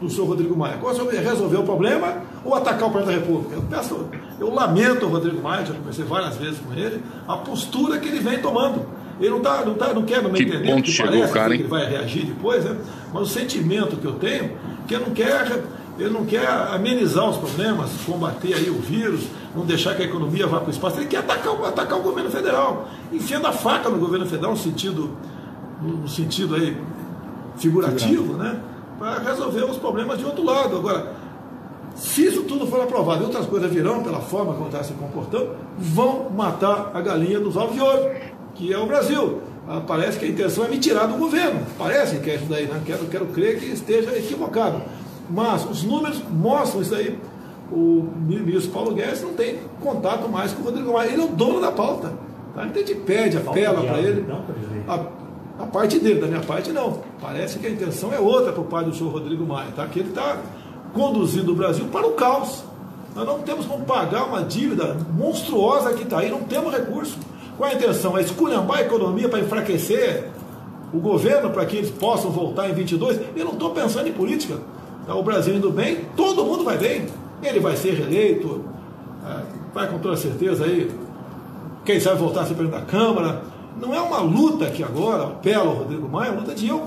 do 0.00 0.08
senhor 0.08 0.26
Rodrigo 0.26 0.56
Maia? 0.56 0.76
Qual 0.76 0.94
é 0.94 1.18
resolver 1.18 1.56
o 1.56 1.64
problema 1.64 2.22
ou 2.44 2.54
atacar 2.54 2.88
o 2.88 2.92
presidente 2.92 3.18
da 3.18 3.26
República. 3.26 3.54
Eu, 3.56 3.62
peço, 3.62 4.08
eu 4.38 4.52
lamento 4.52 5.06
o 5.06 5.08
Rodrigo 5.08 5.42
Maia, 5.42 5.66
já 5.66 5.74
conversei 5.74 6.04
várias 6.04 6.36
vezes 6.36 6.58
com 6.60 6.72
ele, 6.72 7.02
a 7.26 7.36
postura 7.36 7.98
que 7.98 8.08
ele 8.08 8.20
vem 8.20 8.40
tomando. 8.40 8.86
Ele 9.20 9.30
não, 9.30 9.40
tá, 9.40 9.64
não, 9.64 9.74
tá, 9.74 9.92
não 9.92 10.04
quer 10.04 10.22
não 10.22 10.30
me 10.30 10.40
entender, 10.40 10.64
ponto 10.64 10.88
chegou 10.88 11.12
parece, 11.12 11.32
cara, 11.32 11.56
que 11.56 11.62
ele 11.62 11.68
vai 11.68 11.84
reagir 11.86 12.26
depois, 12.26 12.64
né? 12.64 12.76
Mas 13.12 13.22
o 13.22 13.26
sentimento 13.26 13.96
que 13.96 14.04
eu 14.04 14.14
tenho 14.14 14.56
que 14.86 14.94
ele 14.94 15.04
não 15.04 15.12
quer, 15.12 15.64
ele 15.98 16.10
não 16.10 16.24
quer 16.24 16.48
amenizar 16.48 17.28
os 17.28 17.36
problemas, 17.36 17.90
combater 18.06 18.54
aí 18.54 18.70
o 18.70 18.80
vírus, 18.80 19.26
não 19.54 19.64
deixar 19.64 19.94
que 19.94 20.02
a 20.02 20.04
economia 20.06 20.46
vá 20.46 20.60
para 20.60 20.68
o 20.68 20.70
espaço, 20.70 20.98
ele 20.98 21.06
quer 21.06 21.18
atacar, 21.18 21.54
atacar 21.66 21.98
o 21.98 22.02
governo 22.02 22.30
federal, 22.30 22.88
enfiando 23.12 23.46
a 23.46 23.52
faca 23.52 23.88
no 23.88 23.98
governo 23.98 24.26
federal 24.26 24.52
no 24.52 24.56
sentido, 24.56 25.10
no 25.82 26.08
sentido 26.08 26.54
aí 26.54 26.76
figurativo, 27.56 28.34
né? 28.34 28.60
para 28.98 29.18
resolver 29.20 29.64
os 29.64 29.76
problemas 29.76 30.18
de 30.18 30.24
outro 30.24 30.44
lado. 30.44 30.76
Agora, 30.76 31.12
se 31.94 32.26
isso 32.26 32.42
tudo 32.42 32.66
for 32.66 32.82
aprovado 32.82 33.22
e 33.22 33.26
outras 33.26 33.46
coisas 33.46 33.70
virão 33.70 34.02
pela 34.02 34.20
forma 34.20 34.54
como 34.54 34.66
está 34.66 34.82
se 34.82 34.92
comportando, 34.94 35.50
vão 35.78 36.28
matar 36.30 36.90
a 36.94 37.00
galinha 37.00 37.38
dos 37.40 37.56
ovos 37.56 37.74
de 37.74 37.80
ouro, 37.80 38.10
que 38.54 38.72
é 38.72 38.78
o 38.78 38.86
Brasil. 38.86 39.40
Ah, 39.68 39.82
parece 39.86 40.18
que 40.18 40.24
a 40.24 40.28
intenção 40.28 40.64
é 40.64 40.68
me 40.68 40.78
tirar 40.78 41.06
do 41.06 41.18
governo. 41.18 41.60
Parece 41.76 42.18
que 42.20 42.30
é 42.30 42.36
isso 42.36 42.46
daí, 42.46 42.66
né? 42.66 42.80
quero, 42.86 43.04
quero 43.06 43.26
crer 43.26 43.60
que 43.60 43.66
esteja 43.66 44.16
equivocado. 44.16 44.80
Mas 45.28 45.62
os 45.66 45.82
números 45.82 46.22
mostram 46.30 46.80
isso 46.80 46.94
aí. 46.94 47.18
O 47.70 48.08
ministro 48.16 48.72
Paulo 48.72 48.94
Guedes 48.94 49.20
não 49.20 49.34
tem 49.34 49.58
contato 49.78 50.26
mais 50.26 50.52
com 50.52 50.62
o 50.62 50.64
Rodrigo 50.64 50.94
Maia. 50.94 51.10
Ele 51.12 51.20
é 51.20 51.24
o 51.26 51.28
dono 51.28 51.60
da 51.60 51.70
pauta. 51.70 52.14
Tá? 52.54 52.66
Então 52.66 52.82
a 52.82 52.86
gente 52.86 52.94
pede, 52.94 53.36
apela 53.36 53.82
para 53.82 53.98
ele. 53.98 54.24
a, 54.88 54.94
a, 55.62 55.66
parte 55.66 55.98
dele, 55.98 56.18
da 56.18 56.26
minha 56.26 56.40
parte, 56.40 56.72
não. 56.72 57.02
Parece 57.20 57.58
que 57.58 57.66
a 57.66 57.70
intenção 57.70 58.10
é 58.10 58.18
outra 58.18 58.52
para 58.52 58.62
o 58.62 58.64
pai 58.64 58.86
do 58.86 58.94
senhor 58.94 59.12
Rodrigo 59.12 59.44
Maia. 59.44 59.70
Tá? 59.76 59.86
Que 59.86 60.00
ele 60.00 60.08
está 60.08 60.40
conduzindo 60.94 61.52
o 61.52 61.54
Brasil 61.54 61.84
para 61.92 62.06
o 62.06 62.12
caos. 62.12 62.64
Nós 63.14 63.26
não 63.26 63.40
temos 63.40 63.66
como 63.66 63.84
pagar 63.84 64.24
uma 64.24 64.42
dívida 64.42 64.96
monstruosa 65.12 65.92
que 65.92 66.04
está 66.04 66.20
aí, 66.20 66.30
não 66.30 66.40
temos 66.40 66.72
recurso. 66.72 67.18
Qual 67.58 67.68
a 67.68 67.74
intenção? 67.74 68.16
É 68.16 68.22
esculhambar 68.22 68.78
a 68.78 68.82
economia 68.82 69.28
para 69.28 69.40
enfraquecer 69.40 70.28
o 70.94 70.98
governo 70.98 71.50
para 71.50 71.66
que 71.66 71.76
eles 71.76 71.90
possam 71.90 72.30
voltar 72.30 72.70
em 72.70 72.72
22? 72.72 73.20
Eu 73.36 73.44
não 73.44 73.52
estou 73.52 73.70
pensando 73.70 74.08
em 74.08 74.12
política. 74.12 74.58
Tá 75.06 75.14
o 75.14 75.22
Brasil 75.22 75.56
indo 75.56 75.70
bem, 75.70 76.04
todo 76.16 76.44
mundo 76.44 76.62
vai 76.62 76.78
bem. 76.78 77.06
Ele 77.42 77.58
vai 77.58 77.76
ser 77.76 77.94
reeleito, 77.94 78.64
é, 79.26 79.42
vai 79.74 79.88
com 79.88 79.98
toda 79.98 80.16
certeza 80.16 80.64
aí, 80.64 80.90
quem 81.84 81.98
sabe 81.98 82.18
voltar 82.18 82.42
a 82.42 82.46
ser 82.46 82.54
presidente 82.54 82.80
da 82.80 82.86
Câmara. 82.86 83.42
Não 83.80 83.94
é 83.94 84.00
uma 84.00 84.18
luta 84.20 84.66
aqui 84.66 84.82
agora, 84.82 85.24
apelo 85.24 85.72
Rodrigo 85.72 86.08
Maia, 86.08 86.28
é 86.28 86.30
uma 86.30 86.40
luta 86.40 86.54
de 86.54 86.68
eu 86.68 86.80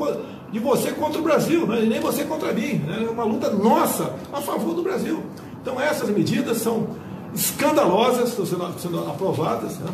de 0.52 0.60
você 0.60 0.92
contra 0.92 1.20
o 1.20 1.24
Brasil, 1.24 1.66
né? 1.66 1.84
e 1.84 1.88
nem 1.88 2.00
você 2.00 2.24
contra 2.26 2.52
mim. 2.52 2.76
Né? 2.76 3.06
É 3.08 3.10
uma 3.10 3.24
luta 3.24 3.50
nossa 3.50 4.14
a 4.32 4.42
favor 4.42 4.74
do 4.74 4.82
Brasil. 4.82 5.24
Então 5.62 5.80
essas 5.80 6.10
medidas 6.10 6.58
são 6.58 6.88
escandalosas, 7.34 8.30
estão 8.30 8.46
sendo, 8.46 8.80
sendo 8.80 9.00
aprovadas, 9.00 9.80
né? 9.80 9.90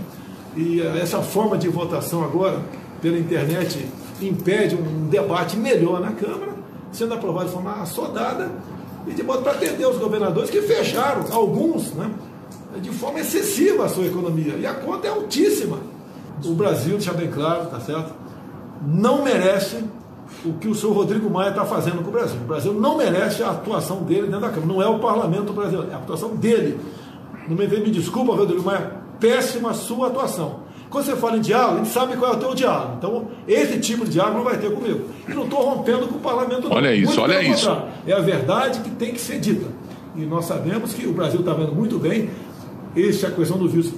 E 0.58 0.82
essa 0.82 1.22
forma 1.22 1.56
de 1.56 1.70
votação 1.70 2.24
agora 2.24 2.60
pela 3.00 3.18
internet 3.18 3.88
impede 4.20 4.76
um 4.76 5.08
debate 5.08 5.56
melhor 5.56 6.02
na 6.02 6.12
Câmara, 6.14 6.54
sendo 6.92 7.14
aprovado 7.14 7.46
de 7.46 7.54
forma 7.54 7.74
assodada 7.74 8.52
e 9.06 9.14
de 9.14 9.22
modo 9.22 9.44
para 9.44 9.52
atender 9.52 9.86
os 9.88 9.98
governadores 9.98 10.50
que 10.50 10.62
fecharam, 10.64 11.26
alguns, 11.32 11.92
né, 11.92 12.12
de 12.82 12.90
forma 12.90 13.20
excessiva 13.20 13.86
a 13.86 13.90
sua 13.90 14.06
economia. 14.06 14.56
E 14.56 14.66
a 14.66 14.74
conta 14.74 15.08
é 15.08 15.12
altíssima. 15.12 15.78
O 16.44 16.54
Brasil, 16.54 16.98
deixa 16.98 17.14
bem 17.14 17.30
claro, 17.30 17.68
tá 17.68 17.80
certo? 17.80 18.14
Não 18.86 19.24
merece 19.24 19.84
o 20.44 20.54
que 20.54 20.68
o 20.68 20.76
senhor 20.76 20.94
Rodrigo 20.94 21.30
Maia 21.30 21.50
está 21.50 21.66
fazendo 21.66 22.04
com 22.04 22.10
o 22.10 22.12
Brasil. 22.12 22.38
O 22.42 22.46
Brasil 22.46 22.74
não 22.74 22.98
merece 22.98 23.44
a 23.44 23.52
atuação 23.52 24.04
dele 24.04 24.24
dentro 24.24 24.42
da 24.42 24.50
Câmara. 24.50 24.66
Não 24.66 24.82
é 24.82 24.88
o 24.88 25.00
parlamento 25.00 25.54
brasileiro, 25.54 25.92
é 25.92 25.94
a 25.94 25.98
atuação 25.98 26.36
dele. 26.36 26.80
Não 27.48 27.56
me, 27.56 27.68
me 27.68 27.92
desculpa, 27.92 28.36
Rodrigo 28.36 28.64
Maia, 28.64 28.97
péssima 29.20 29.74
sua 29.74 30.08
atuação. 30.08 30.68
Quando 30.90 31.06
você 31.06 31.16
fala 31.16 31.38
em 31.38 31.42
diálogo, 31.42 31.76
a 31.76 31.84
gente 31.84 31.94
sabe 31.94 32.16
qual 32.16 32.34
é 32.34 32.36
o 32.36 32.40
teu 32.40 32.56
diálogo. 32.56 32.94
Então, 32.98 33.28
esse 33.48 33.80
tipo 33.80 34.06
de 34.06 34.12
diálogo 34.12 34.38
não 34.38 34.46
vai 34.46 34.58
ter 34.58 34.72
comigo. 34.72 35.10
E 35.28 35.34
não 35.34 35.44
estou 35.44 35.62
rompendo 35.62 36.08
com 36.08 36.16
o 36.16 36.20
parlamento. 36.20 36.70
Olha 36.72 36.94
isso, 36.94 37.08
muito 37.08 37.22
olha 37.22 37.42
isso. 37.42 37.70
É 38.06 38.14
a 38.14 38.20
verdade 38.20 38.80
que 38.80 38.90
tem 38.92 39.12
que 39.12 39.20
ser 39.20 39.40
dita. 39.40 39.68
E 40.16 40.22
nós 40.22 40.46
sabemos 40.46 40.94
que 40.94 41.06
o 41.06 41.12
Brasil 41.12 41.42
está 41.42 41.54
vendo 41.54 41.74
muito 41.74 42.00
bem 42.00 42.30
essa 42.96 43.30
questão 43.30 43.58
do 43.58 43.68
vírus 43.68 43.92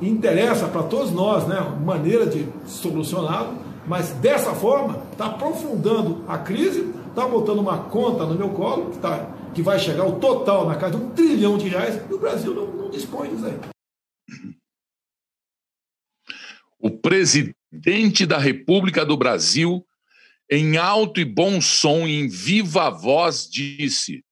interessa 0.00 0.66
para 0.66 0.82
todos 0.82 1.12
nós, 1.12 1.46
né? 1.46 1.64
Maneira 1.84 2.26
de 2.26 2.48
solucioná-lo 2.66 3.62
mas 3.86 4.10
dessa 4.10 4.52
forma 4.52 4.98
está 5.10 5.26
aprofundando 5.26 6.18
a 6.28 6.38
crise, 6.38 6.92
está 7.08 7.26
botando 7.26 7.58
uma 7.58 7.78
conta 7.78 8.24
no 8.24 8.34
meu 8.34 8.50
colo, 8.50 8.90
que, 8.90 8.98
tá, 8.98 9.26
que 9.52 9.62
vai 9.62 9.78
chegar 9.78 10.06
o 10.06 10.12
total 10.12 10.66
na 10.66 10.76
casa 10.76 10.96
de 10.96 11.04
um 11.04 11.08
trilhão 11.10 11.58
de 11.58 11.68
reais, 11.68 12.00
e 12.08 12.14
o 12.14 12.18
Brasil 12.18 12.54
não, 12.54 12.66
não 12.66 12.90
dispõe 12.90 13.28
disso 13.30 13.46
aí. 13.46 13.71
O 16.78 16.90
presidente 16.90 18.26
da 18.26 18.38
República 18.38 19.04
do 19.04 19.16
Brasil, 19.16 19.86
em 20.50 20.76
alto 20.76 21.20
e 21.20 21.24
bom 21.24 21.60
som, 21.60 22.06
em 22.06 22.28
viva 22.28 22.90
voz, 22.90 23.48
disse: 23.48 24.24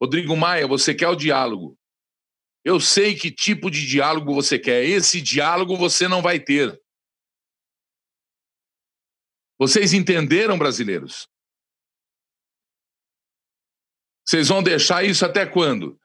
Rodrigo 0.00 0.36
Maia, 0.36 0.66
você 0.66 0.94
quer 0.94 1.08
o 1.08 1.16
diálogo. 1.16 1.78
Eu 2.64 2.80
sei 2.80 3.14
que 3.14 3.30
tipo 3.30 3.70
de 3.70 3.86
diálogo 3.86 4.34
você 4.34 4.58
quer. 4.58 4.84
Esse 4.84 5.20
diálogo 5.20 5.76
você 5.76 6.08
não 6.08 6.20
vai 6.20 6.40
ter. 6.40 6.78
Vocês 9.58 9.94
entenderam, 9.94 10.58
brasileiros? 10.58 11.28
Vocês 14.26 14.48
vão 14.48 14.62
deixar 14.62 15.04
isso 15.04 15.24
até 15.24 15.46
quando? 15.46 15.98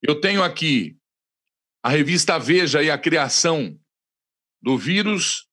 Eu 0.00 0.20
tenho 0.20 0.42
aqui 0.42 0.98
a 1.82 1.90
revista 1.90 2.38
Veja 2.38 2.82
e 2.82 2.90
a 2.90 2.96
criação 2.96 3.76
do 4.62 4.78
vírus, 4.78 5.48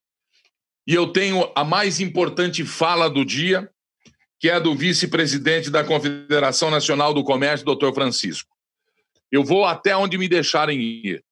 e 0.85 0.93
eu 0.93 1.11
tenho 1.11 1.51
a 1.55 1.63
mais 1.63 1.99
importante 1.99 2.63
fala 2.63 3.09
do 3.09 3.25
dia, 3.25 3.69
que 4.39 4.47
é 4.47 4.59
do 4.59 4.75
vice-presidente 4.75 5.71
da 5.71 5.83
Confederação 5.83 6.69
Nacional 6.69 7.13
do 7.13 7.23
Comércio, 7.23 7.65
doutor 7.65 7.93
Francisco. 7.93 8.55
Eu 9.31 9.43
vou 9.43 9.65
até 9.65 9.97
onde 9.97 10.17
me 10.17 10.29
deixarem 10.29 10.79
ir. 10.79 11.23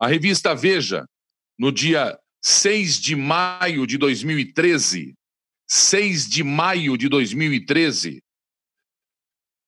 A 0.00 0.06
revista 0.06 0.54
Veja, 0.54 1.06
no 1.58 1.72
dia 1.72 2.18
6 2.40 3.00
de 3.00 3.16
maio 3.16 3.86
de 3.86 3.98
2013, 3.98 5.14
6 5.68 6.28
de 6.28 6.42
maio 6.42 6.96
de 6.96 7.08
2013, 7.08 8.22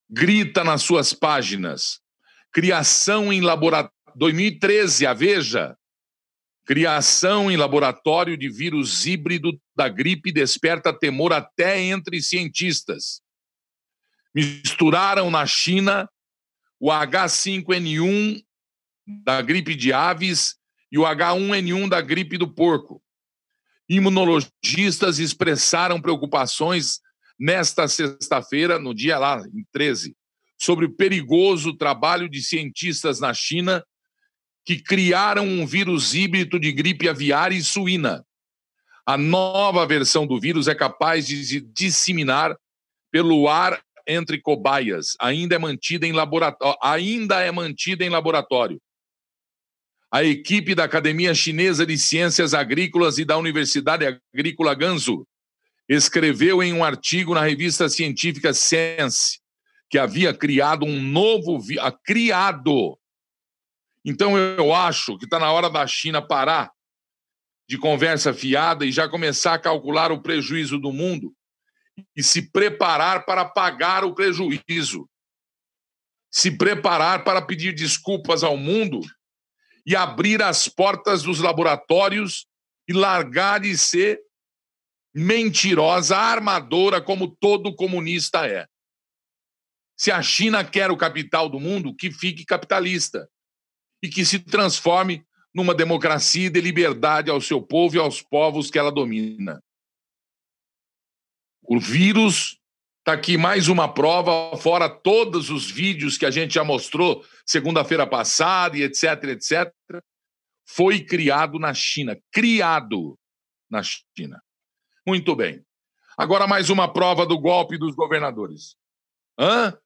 grita 0.09 0.65
nas 0.65 0.83
suas 0.83 1.13
páginas: 1.13 2.01
criação 2.53 3.33
em 3.33 3.41
laboratório 3.41 4.02
2013, 4.17 5.07
a 5.07 5.15
Veja. 5.15 5.77
Criação 6.65 7.51
em 7.51 7.57
laboratório 7.57 8.37
de 8.37 8.49
vírus 8.49 9.05
híbrido 9.05 9.61
da 9.75 9.89
gripe 9.89 10.31
desperta 10.31 10.97
temor 10.97 11.33
até 11.33 11.81
entre 11.81 12.23
cientistas. 12.23 13.21
Misturaram 14.35 15.31
na 15.31 15.45
China 15.45 16.09
o 16.79 16.89
H5N1 16.89 18.43
da 19.25 19.43
gripe 19.43 19.75
de 19.75 19.93
aves 19.93 20.57
e 20.91 20.99
o 20.99 21.03
H1N1 21.03 21.89
da 21.89 22.01
gripe 22.01 22.39
do 22.39 22.53
porco. 22.53 23.03
Imunologistas 23.89 25.19
expressaram 25.19 26.01
preocupações 26.01 27.01
nesta 27.39 27.89
sexta-feira, 27.89 28.79
no 28.79 28.95
dia 28.95 29.19
lá, 29.19 29.43
em 29.53 29.67
13, 29.73 30.17
sobre 30.59 30.87
o 30.87 30.93
perigoso 30.93 31.77
trabalho 31.77 32.29
de 32.29 32.41
cientistas 32.41 33.19
na 33.19 33.35
China 33.35 33.85
que 34.65 34.81
criaram 34.81 35.47
um 35.47 35.67
vírus 35.67 36.15
híbrido 36.15 36.59
de 36.59 36.73
gripe 36.73 37.09
aviária 37.09 37.57
e 37.57 37.63
suína. 37.63 38.25
A 39.05 39.19
nova 39.19 39.85
versão 39.87 40.27
do 40.27 40.39
vírus 40.39 40.69
é 40.69 40.75
capaz 40.75 41.27
de 41.27 41.45
se 41.45 41.61
disseminar 41.61 42.57
pelo 43.11 43.49
ar 43.49 43.83
entre 44.07 44.41
cobaias. 44.41 45.17
Ainda 45.21 45.57
é 45.57 45.59
mantida 45.59 46.07
em 46.07 46.13
laboratório. 46.13 46.79
Ainda 46.83 47.41
é 47.41 47.51
mantida 47.51 48.05
em 48.05 48.09
laboratório. 48.09 48.81
A 50.11 50.23
equipe 50.23 50.75
da 50.75 50.85
Academia 50.85 51.35
Chinesa 51.35 51.87
de 51.87 51.97
Ciências 51.97 52.55
Agrícolas 52.55 53.19
e 53.19 53.25
da 53.25 53.39
Universidade 53.39 54.21
Agrícola 54.35 54.75
Gansu 54.75 55.27
escreveu 55.89 56.63
em 56.63 56.73
um 56.73 56.85
artigo 56.85 57.35
na 57.35 57.43
revista 57.43 57.89
científica 57.89 58.53
Science 58.53 59.41
que 59.91 59.99
havia 59.99 60.33
criado 60.33 60.87
um 60.87 61.03
novo 61.03 61.59
criado 62.05 62.99
então 64.05 64.37
eu 64.37 64.75
acho 64.75 65.17
que 65.17 65.25
está 65.25 65.39
na 65.39 65.53
hora 65.53 65.71
da 65.71 65.87
China 65.87 66.21
parar 66.21 66.73
de 67.69 67.79
conversa 67.79 68.35
fiada 68.35 68.85
e 68.85 68.93
já 68.93 69.09
começar 69.09 69.55
a 69.55 69.59
calcular 69.59 70.11
o 70.11 70.21
prejuízo 70.21 70.79
do 70.79 70.93
mundo 70.93 71.35
e 72.17 72.23
se 72.23 72.51
preparar 72.51 73.25
para 73.25 73.45
pagar 73.45 74.05
o 74.05 74.15
prejuízo. 74.15 75.09
Se 76.31 76.51
preparar 76.51 77.25
para 77.25 77.43
pedir 77.43 77.75
desculpas 77.75 78.43
ao 78.43 78.57
mundo 78.57 79.01
e 79.87 79.95
abrir 79.95 80.43
as 80.43 80.67
portas 80.67 81.23
dos 81.23 81.41
laboratórios 81.41 82.47
e 82.89 82.93
largar 82.93 83.61
de 83.61 83.77
ser 83.77 84.21
mentirosa, 85.15 86.17
armadora, 86.17 87.01
como 87.01 87.37
todo 87.37 87.75
comunista 87.75 88.47
é. 88.47 88.67
Se 89.97 90.11
a 90.11 90.23
China 90.23 90.65
quer 90.65 90.91
o 90.91 90.97
capital 90.97 91.49
do 91.49 91.61
mundo, 91.61 91.95
que 91.95 92.11
fique 92.11 92.45
capitalista 92.45 93.29
e 94.03 94.09
que 94.09 94.25
se 94.25 94.39
transforme 94.39 95.25
numa 95.55 95.75
democracia 95.75 96.51
de 96.51 96.61
liberdade 96.61 97.31
ao 97.31 97.41
seu 97.41 97.63
povo 97.63 97.97
e 97.97 97.99
aos 97.99 98.21
povos 98.21 98.71
que 98.71 98.79
ela 98.79 98.91
domina. 98.91 99.63
O 101.63 101.79
vírus 101.79 102.59
está 102.99 103.13
aqui 103.13 103.37
mais 103.37 103.69
uma 103.69 103.93
prova, 103.93 104.57
fora 104.57 104.89
todos 104.89 105.51
os 105.51 105.71
vídeos 105.71 106.19
que 106.19 106.27
a 106.27 106.31
gente 106.31 106.55
já 106.55 106.65
mostrou 106.65 107.25
segunda-feira 107.47 108.07
passada 108.07 108.77
e 108.77 108.83
etc, 108.83 109.25
etc. 109.25 109.73
Foi 110.67 111.05
criado 111.05 111.59
na 111.59 111.75
China. 111.75 112.19
Criado 112.33 113.19
na 113.71 113.83
China. 113.83 114.43
Muito 115.07 115.37
bem. 115.37 115.65
Agora 116.17 116.47
mais 116.47 116.71
uma 116.71 116.93
prova 116.93 117.27
do 117.27 117.39
golpe 117.39 117.79
dos 117.79 117.95
governadores. 117.95 118.77
Hã? 119.39 119.77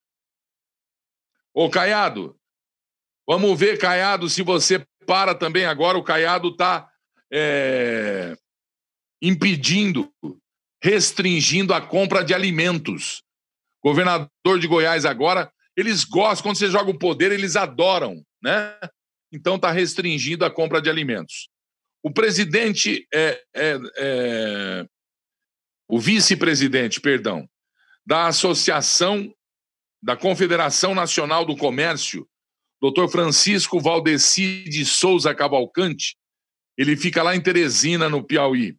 Ô, 1.54 1.70
Caiado, 1.70 2.38
Vamos 3.26 3.58
ver, 3.58 3.78
Caiado, 3.78 4.28
se 4.30 4.42
você 4.42 4.86
para 5.06 5.34
também 5.34 5.64
agora. 5.64 5.96
O 5.96 6.02
Caiado 6.02 6.48
está 6.48 6.90
é, 7.32 8.36
impedindo, 9.22 10.12
restringindo 10.82 11.72
a 11.72 11.80
compra 11.80 12.22
de 12.24 12.34
alimentos. 12.34 13.22
Governador 13.82 14.58
de 14.58 14.66
Goiás 14.66 15.04
agora, 15.04 15.50
eles 15.76 16.04
gostam, 16.04 16.42
quando 16.42 16.58
você 16.58 16.70
joga 16.70 16.90
o 16.90 16.98
poder, 16.98 17.30
eles 17.30 17.54
adoram, 17.54 18.24
né? 18.42 18.76
Então 19.32 19.56
está 19.56 19.70
restringindo 19.70 20.44
a 20.44 20.50
compra 20.50 20.80
de 20.80 20.90
alimentos. 20.90 21.48
O 22.02 22.10
presidente, 22.10 23.06
é, 23.12 23.42
é, 23.54 23.78
é 23.96 24.86
o 25.88 26.00
vice-presidente, 26.00 27.00
perdão, 27.00 27.48
da 28.04 28.26
Associação 28.26 29.32
da 30.02 30.16
Confederação 30.16 30.94
Nacional 30.94 31.44
do 31.44 31.56
Comércio, 31.56 32.28
Dr. 32.90 33.08
Francisco 33.08 33.80
Valdeci 33.80 34.64
de 34.64 34.84
Souza 34.84 35.34
Cavalcante, 35.34 36.16
ele 36.76 36.96
fica 36.96 37.22
lá 37.22 37.34
em 37.34 37.40
Teresina, 37.40 38.08
no 38.08 38.22
Piauí. 38.22 38.76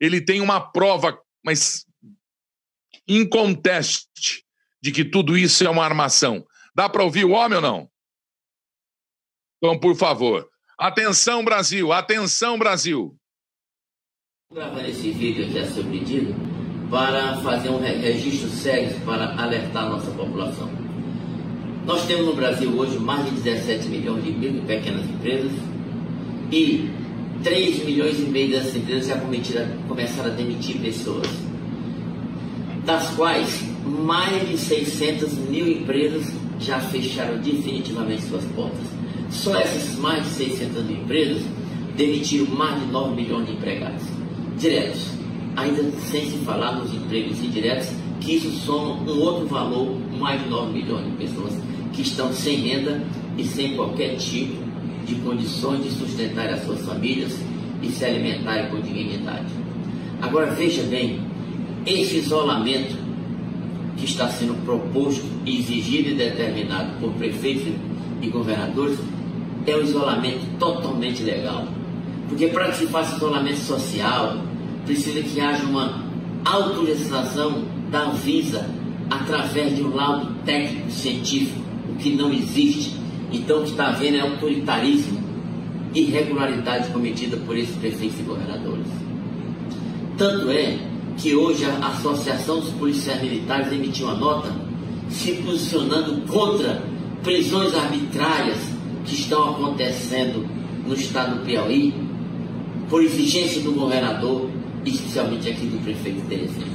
Ele 0.00 0.20
tem 0.20 0.40
uma 0.40 0.60
prova, 0.60 1.20
mas 1.44 1.86
inconteste, 3.06 4.44
de 4.82 4.92
que 4.92 5.04
tudo 5.04 5.36
isso 5.36 5.64
é 5.64 5.70
uma 5.70 5.84
armação. 5.84 6.44
Dá 6.74 6.88
para 6.88 7.04
ouvir 7.04 7.24
o 7.24 7.32
homem 7.32 7.56
ou 7.56 7.62
não? 7.62 7.90
Então, 9.58 9.78
por 9.78 9.94
favor. 9.94 10.48
Atenção, 10.78 11.44
Brasil! 11.44 11.92
Atenção, 11.92 12.58
Brasil! 12.58 13.14
Gravar 14.50 14.88
esse 14.88 15.10
vídeo 15.10 15.46
aqui 15.46 15.58
a 15.58 15.70
seu 15.70 15.84
pedido 15.84 16.34
para 16.90 17.40
fazer 17.42 17.68
um 17.68 17.78
registro 17.78 18.48
sério 18.48 18.98
para 19.04 19.40
alertar 19.40 19.84
a 19.84 19.90
nossa 19.90 20.10
população. 20.12 20.89
Nós 21.86 22.04
temos 22.06 22.26
no 22.26 22.34
Brasil 22.34 22.70
hoje 22.76 22.98
mais 22.98 23.24
de 23.24 23.40
17 23.40 23.88
milhões 23.88 24.22
de 24.22 24.32
micro 24.32 24.58
e 24.58 24.60
pequenas 24.60 25.04
empresas 25.08 25.52
e 26.52 26.90
3 27.42 27.84
milhões 27.84 28.18
e 28.18 28.22
meio 28.22 28.50
dessas 28.50 28.76
empresas 28.76 29.06
já 29.06 29.18
começaram 29.88 30.30
a 30.30 30.34
demitir 30.34 30.78
pessoas, 30.78 31.26
das 32.84 33.08
quais 33.14 33.64
mais 34.04 34.46
de 34.48 34.58
600 34.58 35.32
mil 35.48 35.66
empresas 35.66 36.26
já 36.58 36.78
fecharam 36.80 37.38
definitivamente 37.38 38.22
suas 38.22 38.44
portas. 38.54 38.86
Só 39.30 39.56
essas 39.56 39.98
mais 39.98 40.22
de 40.24 40.30
600 40.30 40.84
mil 40.84 40.96
empresas 40.98 41.42
demitiram 41.96 42.46
mais 42.54 42.78
de 42.78 42.86
9 42.92 43.14
milhões 43.14 43.46
de 43.46 43.52
empregados 43.52 44.02
diretos, 44.58 45.06
ainda 45.56 45.82
sem 46.10 46.30
se 46.30 46.38
falar 46.44 46.72
nos 46.72 46.92
empregos 46.92 47.42
indiretos, 47.42 47.88
que 48.20 48.34
isso 48.34 48.50
soma 48.50 49.00
um 49.10 49.18
outro 49.20 49.46
valor, 49.46 49.96
mais 50.18 50.42
de 50.42 50.50
9 50.50 50.72
milhões 50.72 51.06
de 51.06 51.12
pessoas 51.12 51.54
que 51.92 52.02
estão 52.02 52.32
sem 52.32 52.56
renda 52.56 53.02
e 53.36 53.44
sem 53.44 53.74
qualquer 53.74 54.16
tipo 54.16 54.62
de 55.06 55.14
condições 55.16 55.82
de 55.82 55.90
sustentar 55.90 56.48
as 56.48 56.64
suas 56.64 56.80
famílias 56.84 57.36
e 57.82 57.88
se 57.88 58.04
alimentarem 58.04 58.70
com 58.70 58.80
dignidade. 58.80 59.46
Agora 60.20 60.50
veja 60.52 60.82
bem, 60.84 61.20
esse 61.86 62.18
isolamento 62.18 62.96
que 63.96 64.04
está 64.04 64.28
sendo 64.28 64.54
proposto, 64.64 65.24
exigido 65.46 66.10
e 66.10 66.14
determinado 66.14 66.98
por 67.00 67.12
prefeitos 67.14 67.72
e 68.22 68.28
governadores 68.28 68.98
é 69.66 69.76
um 69.76 69.82
isolamento 69.82 70.46
totalmente 70.58 71.22
legal. 71.22 71.66
Porque 72.28 72.48
para 72.48 72.70
que 72.70 72.78
se 72.78 72.86
faça 72.86 73.16
isolamento 73.16 73.58
social, 73.58 74.38
precisa 74.86 75.20
que 75.22 75.40
haja 75.40 75.64
uma 75.64 76.04
autorização 76.44 77.64
da 77.90 78.04
Anvisa 78.04 78.68
através 79.10 79.74
de 79.74 79.82
um 79.82 79.94
laudo 79.94 80.32
técnico 80.44 80.90
científico 80.90 81.69
que 82.00 82.10
não 82.10 82.32
existe. 82.32 82.96
Então 83.32 83.60
o 83.60 83.62
que 83.64 83.70
está 83.70 83.88
havendo 83.88 84.16
é 84.16 84.20
autoritarismo, 84.20 85.20
irregularidade 85.94 86.88
cometida 86.90 87.36
por 87.38 87.56
esses 87.56 87.76
prefeitos 87.76 88.18
e 88.18 88.22
governadores. 88.22 88.86
Tanto 90.16 90.50
é 90.50 90.78
que 91.16 91.34
hoje 91.34 91.64
a 91.64 91.88
Associação 91.88 92.60
dos 92.60 92.70
Policiais 92.70 93.22
Militares 93.22 93.72
emitiu 93.72 94.06
uma 94.06 94.16
nota 94.16 94.54
se 95.08 95.32
posicionando 95.32 96.22
contra 96.22 96.82
prisões 97.22 97.74
arbitrárias 97.74 98.58
que 99.04 99.14
estão 99.14 99.50
acontecendo 99.50 100.46
no 100.86 100.94
estado 100.94 101.38
do 101.38 101.44
Piauí, 101.44 101.92
por 102.88 103.02
exigência 103.02 103.62
do 103.62 103.72
governador, 103.72 104.48
especialmente 104.84 105.48
aqui 105.48 105.66
do 105.66 105.82
prefeito 105.82 106.26
Teresina. 106.28 106.66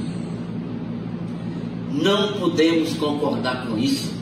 Não 1.92 2.34
podemos 2.34 2.94
concordar 2.94 3.66
com 3.66 3.76
isso 3.78 4.15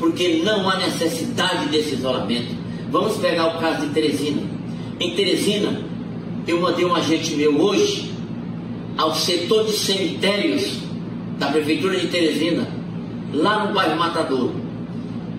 porque 0.00 0.40
não 0.42 0.68
há 0.68 0.78
necessidade 0.78 1.68
desse 1.68 1.94
isolamento. 1.94 2.56
Vamos 2.90 3.18
pegar 3.18 3.54
o 3.54 3.60
caso 3.60 3.86
de 3.86 3.92
Teresina. 3.92 4.42
Em 4.98 5.14
Teresina, 5.14 5.80
eu 6.48 6.60
mandei 6.60 6.86
um 6.86 6.94
agente 6.94 7.36
meu 7.36 7.60
hoje 7.60 8.10
ao 8.96 9.14
setor 9.14 9.66
de 9.66 9.72
cemitérios 9.72 10.78
da 11.38 11.48
Prefeitura 11.48 11.98
de 11.98 12.08
Teresina, 12.08 12.66
lá 13.32 13.66
no 13.66 13.74
bairro 13.74 13.98
Matador. 13.98 14.50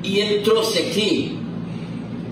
E 0.03 0.19
ele 0.19 0.41
trouxe 0.43 0.79
aqui 0.79 1.37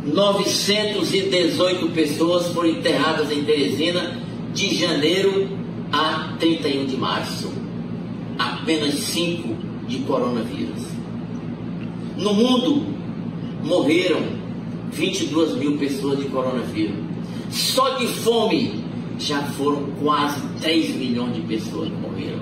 918 0.06 1.90
pessoas 1.90 2.48
foram 2.50 2.70
enterradas 2.70 3.32
em 3.32 3.44
Teresina 3.44 4.18
de 4.54 4.76
janeiro 4.76 5.50
a 5.92 6.36
31 6.40 6.86
de 6.86 6.96
março. 6.96 7.52
Apenas 8.38 8.94
5 8.96 9.56
de 9.88 9.98
coronavírus. 10.00 10.89
No 12.20 12.34
mundo 12.34 12.86
morreram 13.64 14.22
22 14.92 15.56
mil 15.56 15.78
pessoas 15.78 16.20
de 16.20 16.26
coronavírus. 16.26 16.98
Só 17.50 17.98
de 17.98 18.08
fome 18.08 18.84
já 19.18 19.42
foram 19.44 19.84
quase 20.02 20.42
3 20.60 20.98
milhões 20.98 21.36
de 21.36 21.42
pessoas 21.42 21.88
que 21.88 21.96
morreram. 21.96 22.42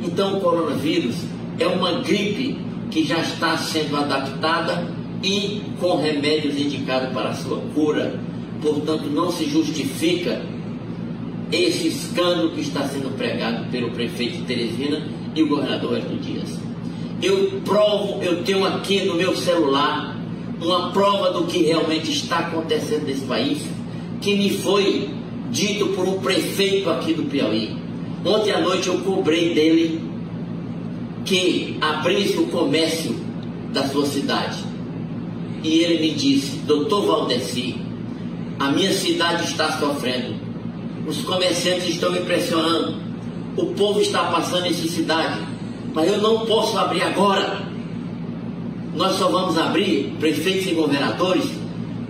Então 0.00 0.38
o 0.38 0.40
coronavírus 0.40 1.16
é 1.58 1.66
uma 1.66 2.02
gripe 2.02 2.56
que 2.88 3.04
já 3.04 3.18
está 3.18 3.56
sendo 3.58 3.96
adaptada 3.96 4.86
e 5.24 5.60
com 5.80 5.96
remédios 5.96 6.56
indicados 6.56 7.12
para 7.12 7.30
a 7.30 7.34
sua 7.34 7.58
cura. 7.74 8.16
Portanto, 8.62 9.10
não 9.10 9.32
se 9.32 9.44
justifica 9.46 10.40
esse 11.50 11.88
escândalo 11.88 12.50
que 12.50 12.60
está 12.60 12.86
sendo 12.86 13.16
pregado 13.16 13.68
pelo 13.72 13.90
prefeito 13.90 14.38
de 14.38 14.44
Teresina 14.44 15.02
e 15.34 15.42
o 15.42 15.48
governador 15.48 15.98
Hélio 15.98 16.16
Dias. 16.18 16.69
Eu 17.22 17.60
provo, 17.64 18.22
eu 18.22 18.42
tenho 18.44 18.64
aqui 18.64 19.04
no 19.04 19.14
meu 19.14 19.36
celular 19.36 20.16
uma 20.60 20.90
prova 20.90 21.32
do 21.32 21.46
que 21.46 21.62
realmente 21.62 22.10
está 22.10 22.38
acontecendo 22.38 23.04
nesse 23.06 23.24
país, 23.24 23.62
que 24.20 24.36
me 24.36 24.50
foi 24.50 25.10
dito 25.50 25.88
por 25.88 26.06
um 26.06 26.20
prefeito 26.20 26.88
aqui 26.90 27.12
do 27.12 27.24
Piauí. 27.24 27.76
Ontem 28.24 28.52
à 28.52 28.60
noite 28.60 28.88
eu 28.88 28.98
cobrei 28.98 29.54
dele 29.54 30.02
que 31.24 31.76
abrisse 31.80 32.38
o 32.38 32.46
comércio 32.46 33.14
da 33.72 33.86
sua 33.88 34.06
cidade. 34.06 34.58
E 35.62 35.80
ele 35.80 36.00
me 36.00 36.14
disse, 36.14 36.56
doutor 36.58 37.06
Valdeci, 37.06 37.76
a 38.58 38.70
minha 38.70 38.92
cidade 38.92 39.44
está 39.44 39.78
sofrendo. 39.78 40.34
Os 41.06 41.22
comerciantes 41.22 41.88
estão 41.88 42.12
me 42.12 42.20
pressionando. 42.20 42.94
O 43.56 43.66
povo 43.74 44.00
está 44.00 44.24
passando 44.24 44.62
necessidade. 44.62 45.40
Mas 45.94 46.10
eu 46.10 46.18
não 46.18 46.46
posso 46.46 46.78
abrir 46.78 47.02
agora. 47.02 47.62
Nós 48.94 49.16
só 49.16 49.28
vamos 49.28 49.56
abrir, 49.56 50.14
prefeitos 50.18 50.66
e 50.66 50.74
governadores, 50.74 51.44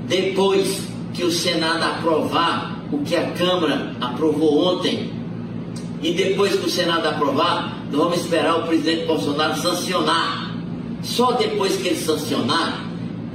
depois 0.09 0.83
que 1.13 1.25
o 1.25 1.31
Senado 1.31 1.83
aprovar 1.83 2.81
o 2.93 2.99
que 2.99 3.15
a 3.17 3.31
Câmara 3.33 3.95
aprovou 4.01 4.77
ontem. 4.77 5.11
E 6.03 6.13
depois 6.13 6.57
que 6.57 6.67
o 6.67 6.71
Senado 6.71 7.07
aprovar, 7.07 7.79
nós 7.91 8.01
vamos 8.01 8.21
esperar 8.21 8.57
o 8.61 8.67
presidente 8.67 9.07
Bolsonaro 9.07 9.61
sancionar. 9.61 10.51
Só 11.03 11.33
depois 11.33 11.77
que 11.77 11.89
ele 11.89 11.97
sancionar 11.97 12.85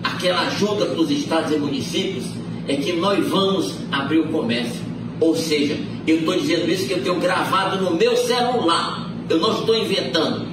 aquela 0.03 0.41
ajuda 0.41 0.85
para 0.85 0.99
os 0.99 1.09
estados 1.09 1.51
e 1.51 1.57
municípios 1.57 2.25
é 2.67 2.75
que 2.75 2.93
nós 2.93 3.25
vamos 3.27 3.75
abrir 3.91 4.19
o 4.19 4.27
comércio. 4.29 4.81
Ou 5.19 5.35
seja, 5.35 5.77
eu 6.05 6.19
estou 6.19 6.37
dizendo 6.37 6.69
isso 6.69 6.87
que 6.87 6.93
eu 6.93 7.03
tenho 7.03 7.19
gravado 7.19 7.83
no 7.83 7.95
meu 7.95 8.15
celular. 8.17 9.04
Eu 9.29 9.39
não 9.39 9.59
estou 9.59 9.75
inventando. 9.75 10.47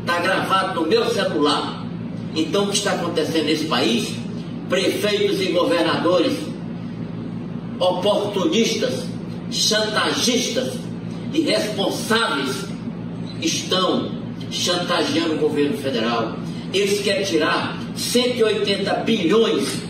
Está 0.00 0.18
gravado 0.20 0.80
no 0.80 0.86
meu 0.86 1.04
celular. 1.10 1.84
Então, 2.34 2.64
o 2.64 2.68
que 2.68 2.76
está 2.76 2.92
acontecendo 2.92 3.46
nesse 3.46 3.66
país? 3.66 4.14
Prefeitos 4.68 5.40
e 5.40 5.46
governadores 5.46 6.38
oportunistas, 7.78 9.06
chantagistas, 9.50 10.74
irresponsáveis 11.32 12.66
estão 13.40 14.12
chantageando 14.50 15.34
o 15.34 15.38
governo 15.38 15.76
federal. 15.78 16.36
Eles 16.72 17.00
querem 17.00 17.24
tirar 17.24 17.78
180 17.96 18.94
bilhões 19.04 19.82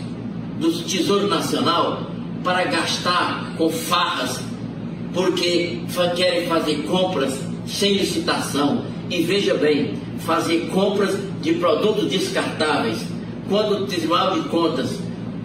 do 0.59 0.71
Tesouro 0.83 1.27
Nacional 1.27 2.11
para 2.43 2.63
gastar 2.65 3.53
com 3.57 3.69
farras, 3.69 4.39
porque 5.13 5.79
querem 6.15 6.47
fazer 6.47 6.83
compras 6.83 7.50
sem 7.71 7.93
licitação. 7.93 8.83
E 9.09 9.23
veja 9.23 9.55
bem, 9.55 9.95
fazer 10.19 10.69
compras 10.71 11.17
de 11.41 11.53
produtos 11.53 12.09
descartáveis. 12.09 13.05
Quando 13.49 13.83
o 13.83 13.87
Tribunal 13.87 14.39
de 14.39 14.47
Contas, 14.49 14.99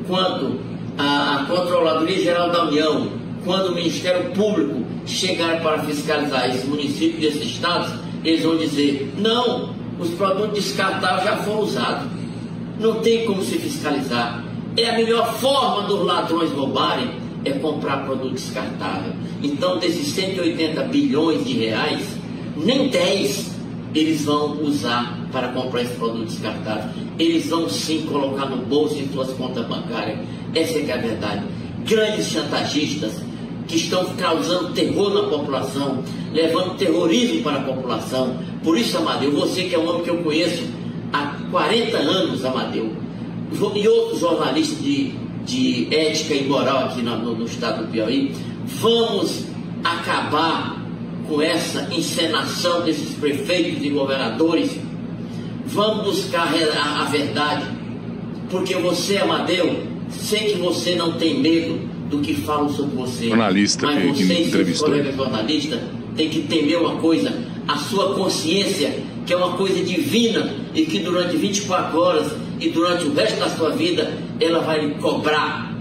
quando 0.07 0.61
a 0.99 1.45
Controladoria 1.49 2.23
Geral 2.23 2.51
da 2.51 2.65
União, 2.65 3.09
quando 3.45 3.69
o 3.69 3.75
Ministério 3.75 4.31
Público 4.33 4.85
chegar 5.05 5.61
para 5.61 5.81
fiscalizar 5.81 6.49
esses 6.49 6.65
municípios 6.65 7.23
e 7.23 7.27
esses 7.27 7.43
estados, 7.43 7.93
eles 8.25 8.45
vão 8.45 8.57
dizer: 8.57 9.13
não, 9.19 9.75
os 9.99 10.11
produtos 10.11 10.53
descartáveis 10.53 11.25
já 11.25 11.37
foram 11.39 11.61
usados. 11.61 12.09
Não 12.79 13.01
tem 13.01 13.25
como 13.25 13.43
se 13.43 13.59
fiscalizar. 13.59 14.45
É 14.77 14.91
a 14.91 14.97
melhor 14.97 15.33
forma 15.35 15.89
dos 15.89 16.05
ladrões 16.05 16.53
roubarem 16.53 17.11
é 17.45 17.53
comprar 17.53 18.05
produto 18.05 18.35
descartável. 18.35 19.13
Então, 19.43 19.79
desses 19.79 20.09
180 20.09 20.83
bilhões 20.85 21.45
de 21.45 21.53
reais, 21.55 22.05
nem 22.57 22.89
10 22.89 23.57
eles 23.95 24.25
vão 24.25 24.63
usar 24.63 25.27
para 25.33 25.49
comprar 25.49 25.83
esse 25.83 25.95
produto 25.95 26.27
descartável. 26.27 26.91
Eles 27.19 27.49
vão 27.49 27.69
sim 27.69 28.03
colocar 28.03 28.47
no 28.47 28.59
bolso 28.59 28.95
de 28.95 29.11
suas 29.13 29.31
contas 29.33 29.67
bancárias. 29.67 30.19
Essa 30.55 30.79
é 30.79 30.83
que 30.83 30.91
é 30.91 30.95
a 30.95 30.99
verdade. 30.99 31.45
Grandes 31.87 32.27
chantagistas 32.27 33.15
que 33.67 33.77
estão 33.77 34.05
causando 34.17 34.73
terror 34.75 35.15
na 35.15 35.29
população, 35.29 36.03
levando 36.33 36.77
terrorismo 36.77 37.43
para 37.43 37.59
a 37.59 37.63
população. 37.63 38.37
Por 38.63 38.77
isso, 38.77 38.99
Amadeu, 38.99 39.33
você 39.33 39.65
que 39.65 39.75
é 39.75 39.79
um 39.79 39.89
homem 39.89 40.03
que 40.03 40.11
eu 40.11 40.19
conheço 40.19 40.65
há 41.13 41.37
40 41.51 41.97
anos, 41.97 42.45
Amadeu, 42.45 42.93
e 43.75 43.89
outros 43.89 44.21
jornalistas 44.21 44.83
de, 44.83 45.15
de 45.45 45.89
ética 45.95 46.35
e 46.35 46.47
moral 46.47 46.87
aqui 46.87 47.03
no, 47.03 47.17
no, 47.17 47.35
no 47.35 47.45
estado 47.47 47.87
do 47.87 47.91
Piauí, 47.91 48.35
vamos 48.67 49.45
acabar 49.83 50.76
com 51.29 51.43
essa 51.43 51.89
encenação 51.93 52.83
desses 52.83 53.15
prefeitos 53.17 53.85
e 53.85 53.91
governadores. 53.91 54.71
Vamos 55.67 56.05
buscar 56.05 56.49
a, 56.49 57.03
a 57.03 57.05
verdade, 57.05 57.65
porque 58.51 58.75
você, 58.77 59.19
Amadeu, 59.19 59.83
sei 60.09 60.53
que 60.53 60.59
você 60.59 60.95
não 60.95 61.13
tem 61.15 61.41
medo 61.41 61.79
do 62.09 62.19
que 62.19 62.35
falam 62.35 62.69
sobre 62.69 62.97
você. 62.97 63.29
Jornalista 63.29 63.87
Mas 63.87 64.03
que, 64.17 64.25
você 64.25 64.35
que 64.35 64.43
e 64.43 64.51
seus 64.51 64.81
colegas 64.81 65.17
jornalistas 65.17 65.81
tem 66.17 66.31
que 66.31 66.43
temer 66.43 66.79
uma 66.79 66.97
coisa, 66.97 67.37
a 67.67 67.77
sua 67.77 68.15
consciência, 68.15 68.97
que 69.27 69.33
é 69.33 69.37
uma 69.37 69.57
coisa 69.57 69.83
divina 69.85 70.55
e 70.75 70.87
que 70.87 71.01
durante 71.01 71.37
24 71.37 71.99
horas 71.99 72.33
e 72.61 72.71
durante 72.71 73.07
o 73.07 73.15
resto 73.15 73.41
da 73.41 73.51
sua 73.51 73.71
vida 73.71 74.13
ela 74.41 74.61
vai 74.61 74.87
lhe 74.87 74.95
cobrar 74.95 75.75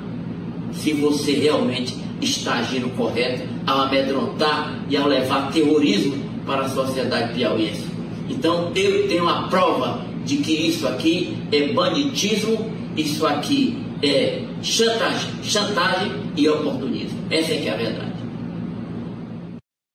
se 0.74 0.94
você 0.94 1.34
realmente 1.34 1.96
está 2.26 2.56
agindo 2.56 2.90
correto 2.96 3.48
ao 3.66 3.82
amedrontar 3.82 4.80
e 4.90 4.98
ao 4.98 5.08
levar 5.08 5.52
terrorismo 5.52 6.24
para 6.46 6.62
a 6.62 6.70
sociedade 6.70 7.34
piauiense. 7.34 7.88
Então 8.30 8.72
eu 8.76 9.08
tenho 9.08 9.28
a 9.28 9.44
prova 9.44 10.06
de 10.26 10.38
que 10.38 10.52
isso 10.52 10.88
aqui 10.88 11.38
é 11.52 11.72
banditismo, 11.74 12.72
isso 12.98 13.26
aqui 13.26 13.78
é 14.04 14.42
chantagem, 14.62 15.32
chantagem 15.44 16.12
e 16.36 16.50
oportunismo. 16.50 17.20
Essa 17.30 17.54
é 17.54 17.58
que 17.58 17.68
é 17.68 17.74
a 17.74 17.78
verdade. 17.78 18.16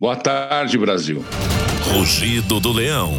Boa 0.01 0.16
tarde, 0.16 0.78
Brasil. 0.78 1.22
Rugido 1.93 2.61
do 2.61 2.72
Leão. 2.72 3.12